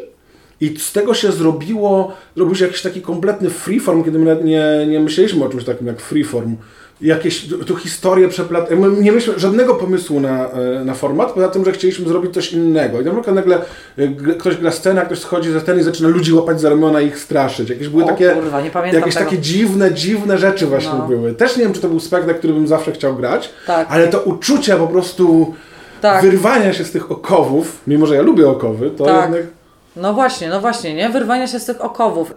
[0.61, 4.99] i z tego się zrobiło, zrobił się jakiś taki kompletny freeform, kiedy my nie, nie
[4.99, 6.55] myśleliśmy o czymś takim jak freeform.
[7.01, 8.71] Jakieś tu, historie przeplat...
[8.71, 12.53] My nie mieliśmy żadnego pomysłu na, e, na format, poza tym, że chcieliśmy zrobić coś
[12.53, 13.01] innego.
[13.01, 13.61] I na przykład nagle
[13.97, 17.07] e, ktoś gra scenę, ktoś schodzi ze sceny i zaczyna ludzi łapać za ramiona i
[17.07, 17.69] ich straszyć.
[17.69, 19.25] Jakieś były O takie, kurwa, jakieś tego.
[19.25, 21.07] takie dziwne, dziwne rzeczy właśnie No.
[21.07, 21.33] były.
[21.33, 23.87] Też nie wiem, czy to był spektakl, który bym zawsze chciał grać, Tak.
[23.91, 25.53] ale to uczucie po prostu
[26.03, 26.21] Tak.
[26.21, 29.23] wyrwania się z tych okowów, mimo że ja lubię okowy, to Tak.
[29.31, 29.51] jednak...
[29.95, 31.09] No właśnie, no właśnie, nie?
[31.09, 32.33] Wyrwania się z tych okowów.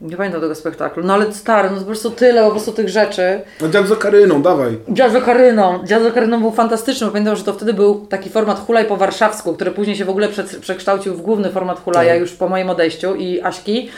[0.00, 3.40] Nie pamiętam tego spektaklu, no ale stary, no po prostu tyle po prostu tych rzeczy.
[3.60, 4.78] No dziad z okaryną, dawaj.
[4.88, 5.86] Dziad z okaryną.
[5.86, 8.96] Dziad z okaryną był fantastyczny, bo pamiętam, że to wtedy był taki format hulaj po
[8.96, 12.20] warszawsku, który później się w ogóle prze, przekształcił w główny format hulaja Tak.
[12.20, 13.90] już po moim odejściu i Aśki.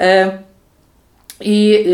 [0.00, 0.30] E,
[1.40, 1.84] I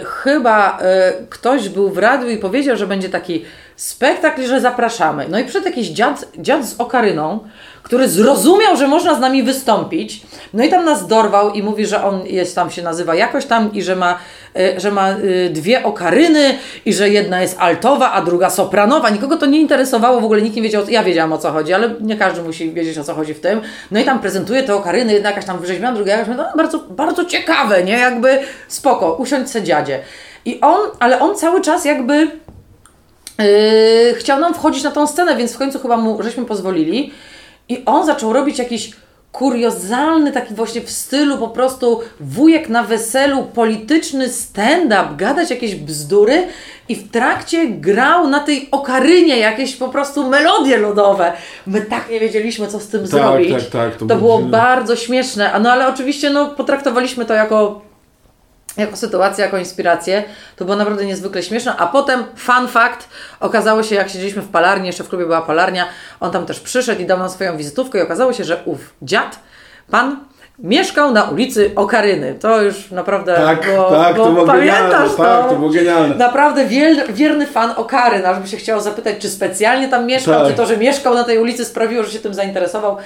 [0.00, 3.44] y, chyba y, ktoś był w radiu i powiedział, że będzie taki
[3.76, 5.26] spektakl, że zapraszamy.
[5.28, 7.40] No i przed jakiś dziad, dziad z okaryną,
[7.82, 10.22] który zrozumiał, że można z nami wystąpić.
[10.54, 13.72] No i tam nas dorwał i mówi, że on jest tam, się nazywa jakoś tam
[13.72, 14.18] i że ma,
[14.58, 19.10] y, że ma y, dwie okaryny i że jedna jest altowa, a druga sopranowa.
[19.10, 21.90] Nikogo to nie interesowało, w ogóle nikt nie wiedział, ja wiedziałam o co chodzi, ale
[22.00, 23.60] nie każdy musi wiedzieć o co chodzi w tym.
[23.90, 27.24] No i tam prezentuje te okaryny, jedna jakaś tam wyrzeźbiona, druga jakaś, no bardzo, bardzo
[27.24, 27.98] ciekawe, nie?
[27.98, 30.00] Jakby spoko, usiądź se dziadzie.
[30.44, 32.30] I on, ale on cały czas jakby
[33.38, 37.12] Yy, chciał nam wchodzić na tą scenę, więc w końcu chyba mu żeśmy pozwolili.
[37.68, 38.90] I on zaczął robić jakiś
[39.32, 46.48] kuriozalny, taki właśnie w stylu po prostu wujek na weselu, polityczny stand-up, gadać jakieś bzdury
[46.88, 51.32] i w trakcie grał na tej okarynie jakieś po prostu melodie ludowe.
[51.66, 53.52] My tak nie wiedzieliśmy, co z tym zrobić.
[53.52, 54.58] tak, tak, to to było było dziwne.
[54.58, 57.80] bardzo śmieszne, a no ale oczywiście no, potraktowaliśmy to jako
[58.76, 60.24] jako sytuację, jako inspirację.
[60.56, 61.76] To było naprawdę niezwykle śmieszne.
[61.76, 63.08] A potem, fun fact,
[63.40, 65.84] okazało się, jak siedzieliśmy w palarni, jeszcze w klubie była palarnia,
[66.20, 69.38] on tam też przyszedł i dał nam swoją wizytówkę i okazało się, że ów dziad,
[69.90, 70.16] pan,
[70.58, 72.34] mieszkał na ulicy Okaryny.
[72.34, 75.16] To już naprawdę Tak, było, tak, to było pamiętasz genialne, to?
[75.24, 76.14] tak, to było genialne.
[76.14, 80.48] Naprawdę wiel, wierny fan Okaryn, aż by się chciało zapytać, czy specjalnie tam mieszkał, Tak.
[80.50, 82.96] czy to, że mieszkał na tej ulicy sprawiło, że się tym zainteresował.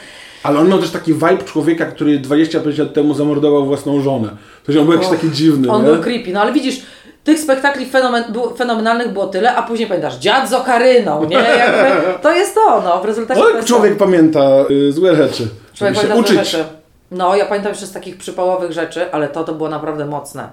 [0.42, 4.28] Ale on miał też taki vibe człowieka, który 25 lat temu zamordował własną żonę.
[4.66, 5.92] To się on był jakiś taki dziwny, On nie?
[5.92, 6.82] był creepy, no ale widzisz,
[7.24, 8.24] tych spektakli fenomen,
[8.56, 11.36] fenomenalnych było tyle, a później pamiętasz, dziad z okaryną, nie?
[11.36, 14.04] Jakby, to jest to, no, w rezultacie jest człowiek to.
[14.04, 15.48] pamięta y, złe rzeczy.
[15.74, 16.36] Człowiek pamięta złe uczyć.
[16.38, 16.64] rzeczy.
[17.10, 20.48] No, ja pamiętam jeszcze z takich przypałowych rzeczy, ale to to było naprawdę mocne.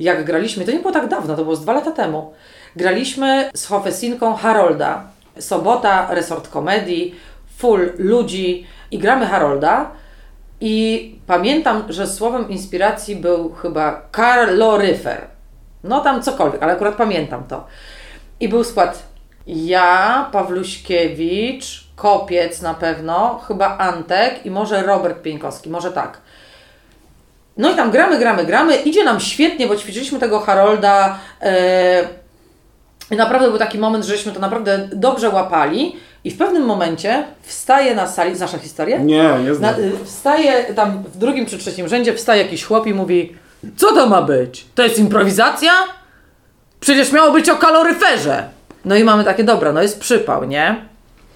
[0.00, 2.32] Jak graliśmy, to nie było tak dawno, to było z dwa lata temu.
[2.76, 5.04] Graliśmy z Hofesinką Harolda.
[5.38, 7.14] Sobota, resort komedii,
[7.56, 9.90] full ludzi i gramy Harolda.
[10.60, 15.26] I pamiętam, że słowem inspiracji był chyba kaloryfer.
[15.84, 17.66] No tam cokolwiek, ale akurat pamiętam to.
[18.40, 19.02] I był skład
[19.46, 26.20] ja, Pawluśkiewicz, Kopiec na pewno, chyba Antek i może Robert Pieńkowski, może tak.
[27.56, 28.76] No i tam gramy, gramy, gramy.
[28.76, 31.18] Idzie nam świetnie, bo ćwiczyliśmy tego Harolda.
[33.10, 35.96] I naprawdę był taki moment, żeśmy to naprawdę dobrze łapali.
[36.24, 38.98] I w pewnym momencie wstaje na sali, znasz historię?
[38.98, 39.72] Nie, nie znam.
[39.72, 43.36] Na, y, wstaje tam w drugim czy trzecim rzędzie, wstaje jakiś chłop i mówi
[43.76, 44.66] Co to ma być?
[44.74, 45.72] To jest improwizacja?
[46.80, 48.48] Przecież miało być o kaloryferze.
[48.84, 50.76] No i mamy takie, dobra, no jest przypał, nie?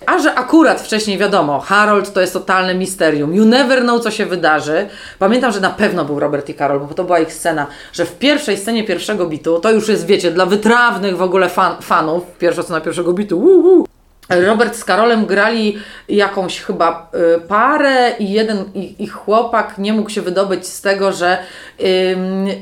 [0.06, 3.34] A że akurat wcześniej wiadomo, Harold to jest totalne misterium.
[3.34, 4.86] You never know, co się wydarzy.
[5.18, 8.18] Pamiętam, że na pewno był Robert i Karol, bo to była ich scena, że w
[8.18, 12.62] pierwszej scenie pierwszego bitu, to już jest, wiecie, dla wytrawnych w ogóle fan, fanów, pierwsza
[12.62, 13.97] scena pierwszego bitu, woo.
[14.28, 20.22] Robert z Karolem grali jakąś chyba y, parę i jeden ich, chłopak nie mógł się
[20.22, 21.38] wydobyć z tego, że,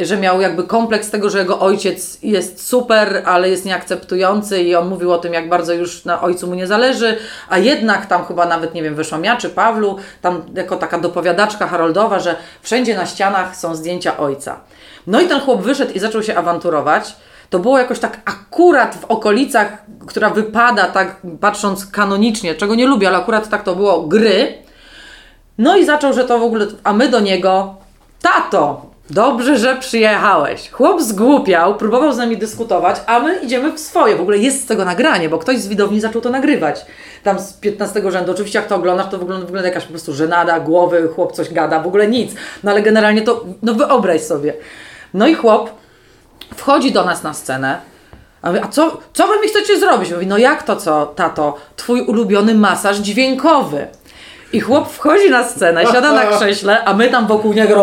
[0.00, 4.88] że miał jakby kompleks tego, że jego ojciec jest super, ale jest nieakceptujący i on
[4.88, 7.16] mówił o tym, jak bardzo już na ojcu mu nie zależy,
[7.48, 11.66] a jednak tam chyba nawet, nie wiem, wyszłam ja czy Pawlu, tam jako taka dopowiadaczka
[11.66, 14.60] Haroldowa, że wszędzie na ścianach są zdjęcia ojca.
[15.06, 17.16] No i ten chłop wyszedł i zaczął się awanturować.
[17.50, 23.08] To było jakoś tak akurat w okolicach, która wypada tak patrząc kanonicznie, czego nie lubię,
[23.08, 24.54] ale akurat tak to było, gry.
[25.58, 27.74] No i zaczął, że to w ogóle, a my do niego,
[28.22, 30.70] tato, dobrze, że przyjechałeś.
[30.70, 34.16] Chłop zgłupiał, próbował z nami dyskutować, a my idziemy w swoje.
[34.16, 36.86] W ogóle jest z tego nagranie, bo ktoś z widowni zaczął to nagrywać.
[37.22, 38.32] Tam z 15 rzędu.
[38.32, 41.80] Oczywiście jak to oglądasz, to wygląda, wygląda jakaś po prostu żenada, głowy, chłop coś gada,
[41.80, 42.34] w ogóle nic.
[42.62, 44.54] No ale generalnie to, no wyobraź sobie.
[45.14, 45.70] No i chłop
[46.54, 47.80] wchodzi do nas na scenę.
[48.42, 50.12] A, mówię, a co, co wy mi chcecie zrobić?
[50.12, 51.56] Mówi, no jak to co, tato?
[51.76, 53.88] Twój ulubiony masaż dźwiękowy.
[54.52, 57.74] I chłop wchodzi na scenę, siada na krześle, a my tam wokół niego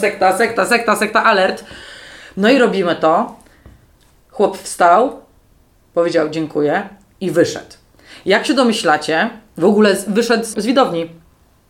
[0.00, 1.64] sekta, sekta, sekta, sekta, alert.
[2.36, 3.36] No i robimy to.
[4.30, 5.20] Chłop wstał,
[5.94, 6.88] powiedział dziękuję
[7.20, 7.74] i wyszedł.
[8.26, 11.19] Jak się domyślacie, w ogóle wyszedł z widowni.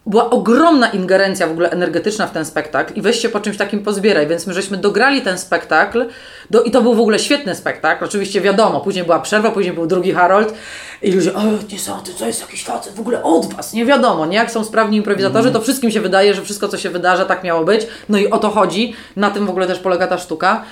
[0.07, 3.83] Była ogromna ingerencja w ogóle energetyczna w ten spektakl i weź się po czymś takim
[3.83, 6.07] pozbieraj, więc my żeśmy dograli ten spektakl
[6.51, 9.87] do, i to był w ogóle świetny spektakl, oczywiście wiadomo, później była przerwa, później był
[9.87, 10.55] drugi Harold
[11.03, 11.43] i ludzie, o
[11.73, 14.97] niesamowite, to jest jakiś facet w ogóle od was, nie wiadomo, nie, jak są sprawni
[14.97, 18.31] improwizatorzy, to wszystkim się wydaje, że wszystko co się wydarza tak miało być, no i
[18.31, 20.65] o to chodzi, na tym w ogóle też polega ta sztuka.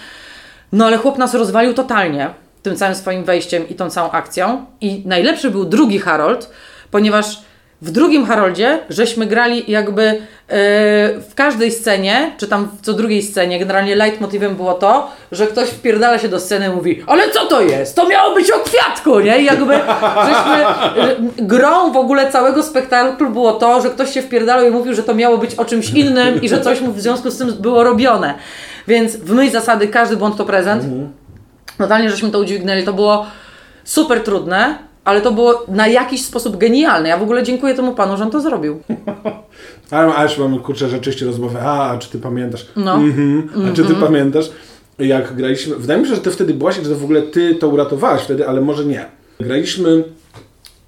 [0.72, 2.30] No ale chłop nas rozwalił totalnie
[2.62, 4.66] tym całym swoim wejściem i tą całą akcją.
[4.80, 6.50] I najlepszy był drugi Harold,
[6.90, 7.42] ponieważ
[7.82, 10.16] W drugim Haroldzie żeśmy grali jakby e,
[11.20, 15.68] w każdej scenie, czy tam w co drugiej scenie, generalnie leitmotivem było to, że ktoś
[15.68, 17.96] wpierdala się do sceny i mówi ale co to jest?
[17.96, 19.38] To miało być o kwiatku, nie?
[19.38, 19.72] I jakby
[20.28, 24.94] żeśmy, e, grą w ogóle całego spektaklu było to, że ktoś się wpierdalał i mówił,
[24.94, 27.52] że to miało być o czymś innym i że coś mu w związku z tym
[27.52, 28.34] było robione.
[28.88, 30.84] Więc w myśl zasady każdy błąd to prezent.
[31.78, 32.84] Totalnie żeśmy to udźwignęli.
[32.84, 33.26] To było
[33.84, 37.08] super trudne, ale to było na jakiś sposób genialne.
[37.08, 38.80] Ja w ogóle dziękuję temu panu, że on to zrobił.
[39.90, 41.60] Ale a już mamy kurczę rzeczywiście rozmowę.
[41.62, 42.66] A, czy ty pamiętasz?
[42.76, 42.94] No.
[42.94, 43.50] Mhm.
[43.70, 44.50] A czy ty pamiętasz,
[44.98, 45.76] jak graliśmy.
[45.76, 48.60] Wydaje mi się, że ty wtedy byłaś że w ogóle ty to uratowałaś wtedy, ale
[48.60, 49.06] może nie.
[49.40, 50.04] Graliśmy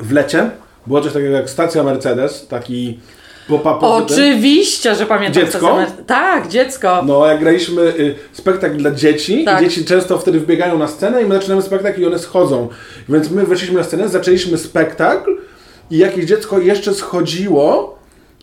[0.00, 0.50] w lecie.
[0.86, 2.98] Było coś takiego jak stacja Mercedes, taki
[3.86, 5.42] Oczywiście, że pamiętam.
[5.42, 5.78] Dziecko?
[6.06, 7.02] Tak, dziecko.
[7.06, 9.60] No, jak graliśmy y, spektakl dla dzieci Tak.
[9.64, 12.68] dzieci często wtedy wbiegają na scenę i my zaczynamy spektakl i one schodzą.
[13.08, 15.36] Więc my weszliśmy na scenę, zaczęliśmy spektakl
[15.90, 17.98] i jakieś dziecko jeszcze schodziło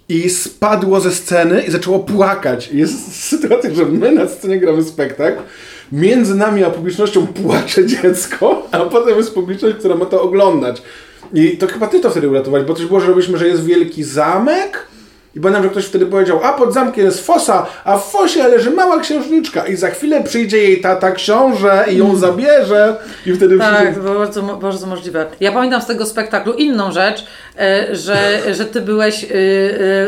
[0.09, 2.69] i spadło ze sceny i zaczęło płakać.
[2.71, 5.39] I jest sytuacja, że my na scenie gramy spektakl,
[5.91, 10.81] między nami a publicznością płacze dziecko, a potem jest publiczność, która ma to oglądać.
[11.33, 14.03] I to chyba ty to wtedy uratowałeś, bo coś było, że robiliśmy, że jest wielki
[14.03, 14.87] zamek
[15.37, 18.71] i pamiętam, że ktoś wtedy powiedział, a pod zamkiem jest fosa, a w fosie leży
[18.71, 23.75] mała księżniczka i za chwilę przyjdzie jej tata książę i ją zabierze i wtedy Mm.
[23.75, 25.25] Tak, było bardzo, bardzo możliwe.
[25.39, 27.25] Ja pamiętam z tego spektaklu inną rzecz,
[27.59, 29.27] e, że, że ty byłeś e,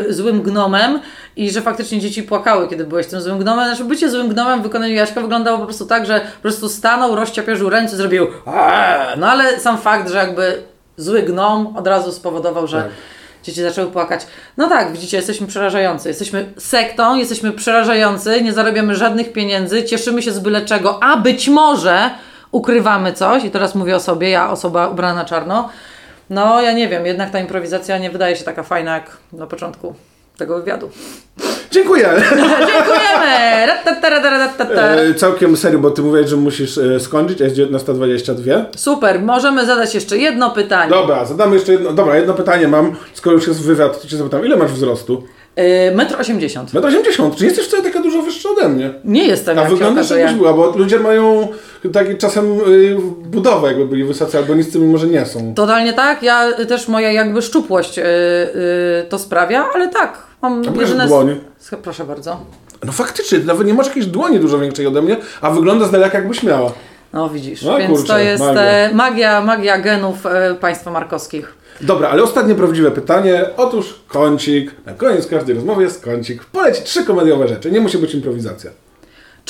[0.08, 1.00] e, złym gnomem
[1.36, 3.66] i że faktycznie dzieci płakały, kiedy byłeś tym złym gnomem.
[3.66, 7.16] Znaczy bycie złym gnomem w wykonaniu Jaśka wyglądało po prostu tak, że po prostu stanął,
[7.16, 10.62] rozciapierzył ręce, zrobił "Aaa!" no ale sam fakt, że jakby
[10.96, 12.90] zły gnom od razu spowodował, że Tak.
[13.42, 14.26] dzieci zaczęły płakać.
[14.56, 16.08] No tak, widzicie, jesteśmy przerażający.
[16.08, 21.48] Jesteśmy sektą, jesteśmy przerażający, nie zarabiamy żadnych pieniędzy, cieszymy się z byle czego, a być
[21.48, 22.10] może
[22.52, 25.68] ukrywamy coś, i teraz mówię o sobie, ja osoba ubrana na czarno.
[26.30, 29.94] No, ja nie wiem, jednak ta improwizacja nie wydaje się taka fajna jak na początku
[30.36, 30.90] tego wywiadu.
[31.70, 32.08] Dziękuję!
[32.36, 33.30] Dziękujemy!
[35.10, 38.64] E, całkiem serio, bo ty mówiłeś, że musisz e, skończyć, jest 19.22.
[38.76, 40.90] Super, możemy zadać jeszcze jedno pytanie.
[40.90, 44.46] Dobra, zadamy jeszcze jedno, dobra, jedno pytanie mam, skoro już jest wywiad, to cię zapytam,
[44.46, 45.22] ile masz wzrostu?
[45.56, 45.64] Yy,
[45.94, 46.70] Metr 80.
[46.70, 48.90] 1,80 m, czy jesteś wcale taka dużo wyższa ode mnie?
[49.04, 51.48] Nie jestem, A wyglądasz jakbyś była, bo ludzie mają
[51.88, 55.54] takie czasem y, budowę, jakby byli wysocy albo niscy, mimo że nie są.
[55.54, 56.22] Totalnie tak.
[56.22, 60.18] Ja y, też moja jakby szczupłość y, y, to sprawia, ale tak.
[60.42, 61.06] Mam pokaż jedyne...
[61.06, 61.40] dłoń.
[61.82, 62.40] Proszę bardzo.
[62.84, 65.90] No faktycznie, ty nawet nie masz jakiejś dłoni dużo większej ode mnie, a wygląda z
[65.90, 66.72] daleka jakbyś miała.
[67.12, 67.62] No widzisz.
[67.62, 68.62] No, Więc kurczę, to jest magia.
[68.62, 71.54] magia, magia, magia genów e, państwa markowskich.
[71.80, 73.44] Dobra, ale ostatnie prawdziwe pytanie.
[73.56, 74.70] Otóż kącik.
[74.86, 76.44] Na koniec każdej rozmowy jest kącik.
[76.44, 77.70] Poleć trzy komediowe rzeczy.
[77.70, 78.70] Nie musi być improwizacja.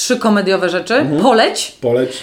[0.00, 0.94] Trzy komediowe rzeczy.
[0.94, 1.22] Mhm.
[1.22, 1.76] Poleć.
[1.80, 2.22] Poleć.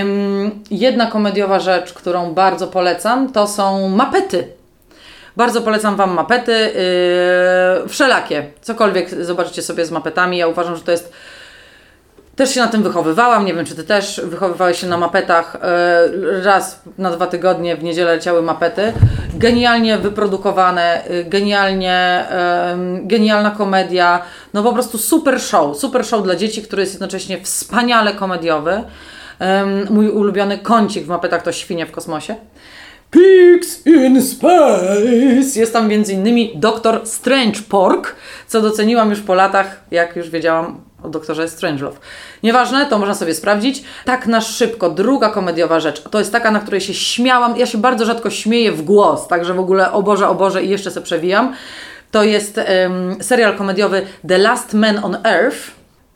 [0.00, 4.48] Ym, jedna komediowa rzecz, którą bardzo polecam, to są mapety.
[5.36, 6.52] Bardzo polecam Wam mapety,
[7.82, 10.38] yy, wszelakie, cokolwiek zobaczycie sobie z mapetami.
[10.38, 11.12] Ja uważam, że to jest.
[12.36, 15.56] Też się na tym wychowywałam, nie wiem czy Ty też wychowywałeś się na mapetach.
[16.22, 18.92] Yy, raz na dwa tygodnie w niedzielę leciały mapety.
[19.34, 22.26] Genialnie wyprodukowane, yy, genialnie,
[23.02, 24.22] genialna komedia.
[24.54, 28.82] No po prostu super show, super show dla dzieci, który jest jednocześnie wspaniale komediowy.
[29.90, 32.34] Mój ulubiony kącik w mapetach to Świnie w kosmosie.
[33.10, 35.02] Pigs in Space!
[35.56, 38.16] Jest tam między innymi doktor Strange Pork,
[38.46, 41.98] co doceniłam już po latach, jak już wiedziałam o doktorze Strangelove.
[42.42, 43.84] Nieważne, to można sobie sprawdzić.
[44.04, 47.56] Tak na szybko, druga komediowa rzecz, to jest taka, na której się śmiałam.
[47.56, 50.68] Ja się bardzo rzadko śmieję w głos, także w ogóle o Boże, o Boże i
[50.68, 51.54] jeszcze se przewijam.
[52.10, 55.58] To jest em, serial komediowy The Last Man on Earth.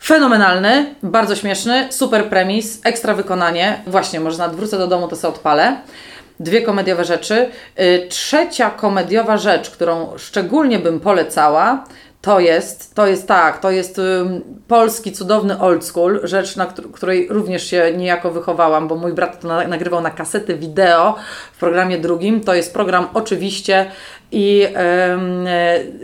[0.02, 3.82] Fenomenalny, bardzo śmieszny, super premis, ekstra wykonanie.
[3.86, 5.76] Właśnie, może nawet wrócę do domu, to sobie odpalę.
[6.40, 7.48] Dwie komediowe rzeczy.
[7.80, 11.84] Y, Trzecia komediowa rzecz, którą szczególnie bym polecała,
[12.22, 16.92] to jest, to jest tak, to jest ym, polski cudowny old school, rzecz, na któr-
[16.92, 21.16] której również się niejako wychowałam, bo mój brat to na, nagrywał na kasety wideo
[21.52, 22.40] w programie drugim.
[22.40, 23.90] To jest program oczywiście
[24.32, 25.18] i e,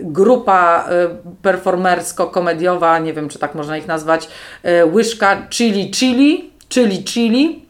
[0.03, 1.09] grupa e,
[1.43, 4.29] performersko-komediowa, nie wiem czy tak można ich nazwać,
[4.63, 7.67] e, Łyżka Chili Chili, Chili Chili.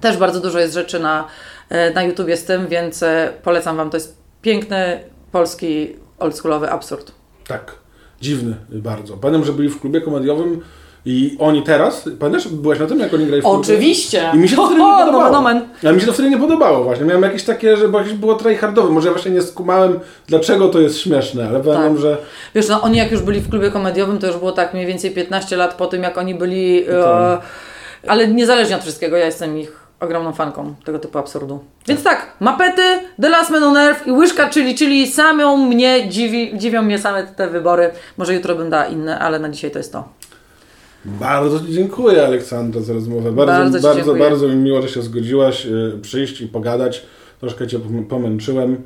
[0.00, 1.26] Też bardzo dużo jest rzeczy na,
[1.68, 3.04] e, na YouTubie z tym, więc
[3.42, 3.90] polecam Wam.
[3.90, 5.00] To jest piękny
[5.32, 7.17] polski oldschoolowy absurd.
[7.48, 7.72] Tak.
[8.20, 9.16] Dziwny bardzo.
[9.16, 10.60] Pamiętam, że byli w klubie komediowym
[11.06, 13.58] i oni teraz, pamiętasz, byłaś na tym, jak oni grali w klubie?
[13.60, 14.30] Oczywiście!
[14.34, 15.22] I mi się to wtedy nie podobało.
[15.32, 15.68] nomen omen.
[15.84, 17.04] Ale mi się to wtedy nie podobało właśnie.
[17.04, 18.90] Miałem jakieś takie, że bo jakieś było tryhardowe.
[18.90, 22.02] Może ja właśnie nie skumałem, dlaczego to jest śmieszne, ale pamiętam, Tak.
[22.02, 22.16] że
[22.54, 25.10] Wiesz, no oni jak już byli w klubie komediowym, to już było tak mniej więcej
[25.10, 26.84] 15 lat po tym, jak oni byli.
[26.92, 27.42] No tak.
[28.04, 31.60] E, ale niezależnie od wszystkiego, ja jestem ich ogromną fanką tego typu absurdu.
[31.88, 32.82] Więc tak, mapety,
[33.22, 37.26] The Last Man on Earth i łyżka, czyli, czyli samą mnie dziwi, dziwią mnie same
[37.26, 37.90] te wybory.
[38.16, 40.08] Może jutro będę dała inne, ale na dzisiaj to jest to.
[41.04, 43.32] Bardzo Ci dziękuję Aleksandra za rozmowę.
[43.32, 47.06] Bardzo, Bardzo bardzo, bardzo, mi miło, że się zgodziłaś y, przyjść i pogadać.
[47.40, 48.82] Troszkę Cię pom- pomęczyłem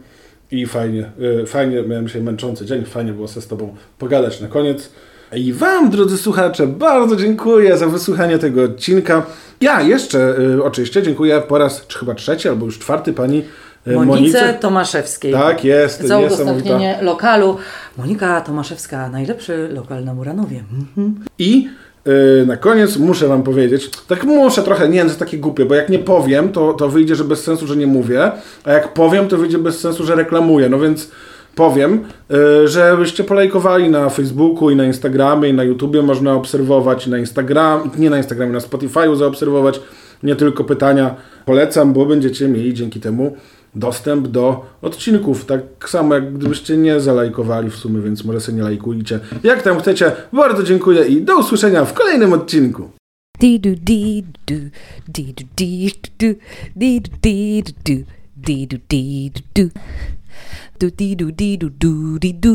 [0.51, 1.11] i fajnie,
[1.43, 4.91] y, fajnie, miałem dzisiaj męczący dzień, fajnie było się z Tobą pogadać na koniec.
[5.37, 9.26] I Wam, drodzy słuchacze, bardzo dziękuję za wysłuchanie tego odcinka.
[9.61, 13.45] Ja jeszcze y, oczywiście dziękuję po raz czy chyba trzeci albo już czwarty Pani
[13.87, 14.55] y, Monice Monice.
[14.55, 15.33] Tomaszewskiej.
[15.33, 16.03] Tak, jest.
[16.03, 17.57] Za udostępnienie lokalu.
[17.99, 20.64] Monika Tomaszewska, najlepszy lokal na Muranowie.
[20.72, 21.24] Mhm.
[21.39, 21.68] I
[22.07, 25.64] yy, na koniec muszę Wam powiedzieć, tak muszę trochę, nie wiem, to jest takie głupie,
[25.64, 28.33] bo jak nie powiem, to, to wyjdzie, że bez sensu, że nie mówię,
[28.64, 30.68] a jak powiem, to wyjdzie bez sensu, że reklamuję.
[30.68, 31.11] No więc
[31.55, 37.18] powiem, yy, żebyście polajkowali na Facebooku i na Instagramie i na YouTubie można obserwować, na
[37.18, 39.80] Instagram, nie na Instagramie, na Spotify'u zaobserwować,
[40.22, 41.14] nie tylko pytania.
[41.46, 43.36] Polecam, bo będziecie mieli dzięki temu
[43.74, 45.44] dostęp do odcinków.
[45.44, 49.20] Tak samo jak gdybyście nie zalajkowali w sumie, więc może sobie nie lajkujcie.
[49.42, 52.90] Jak tam chcecie, bardzo dziękuję i do usłyszenia w kolejnym odcinku.
[60.79, 62.55] do dee do dee do do dee do.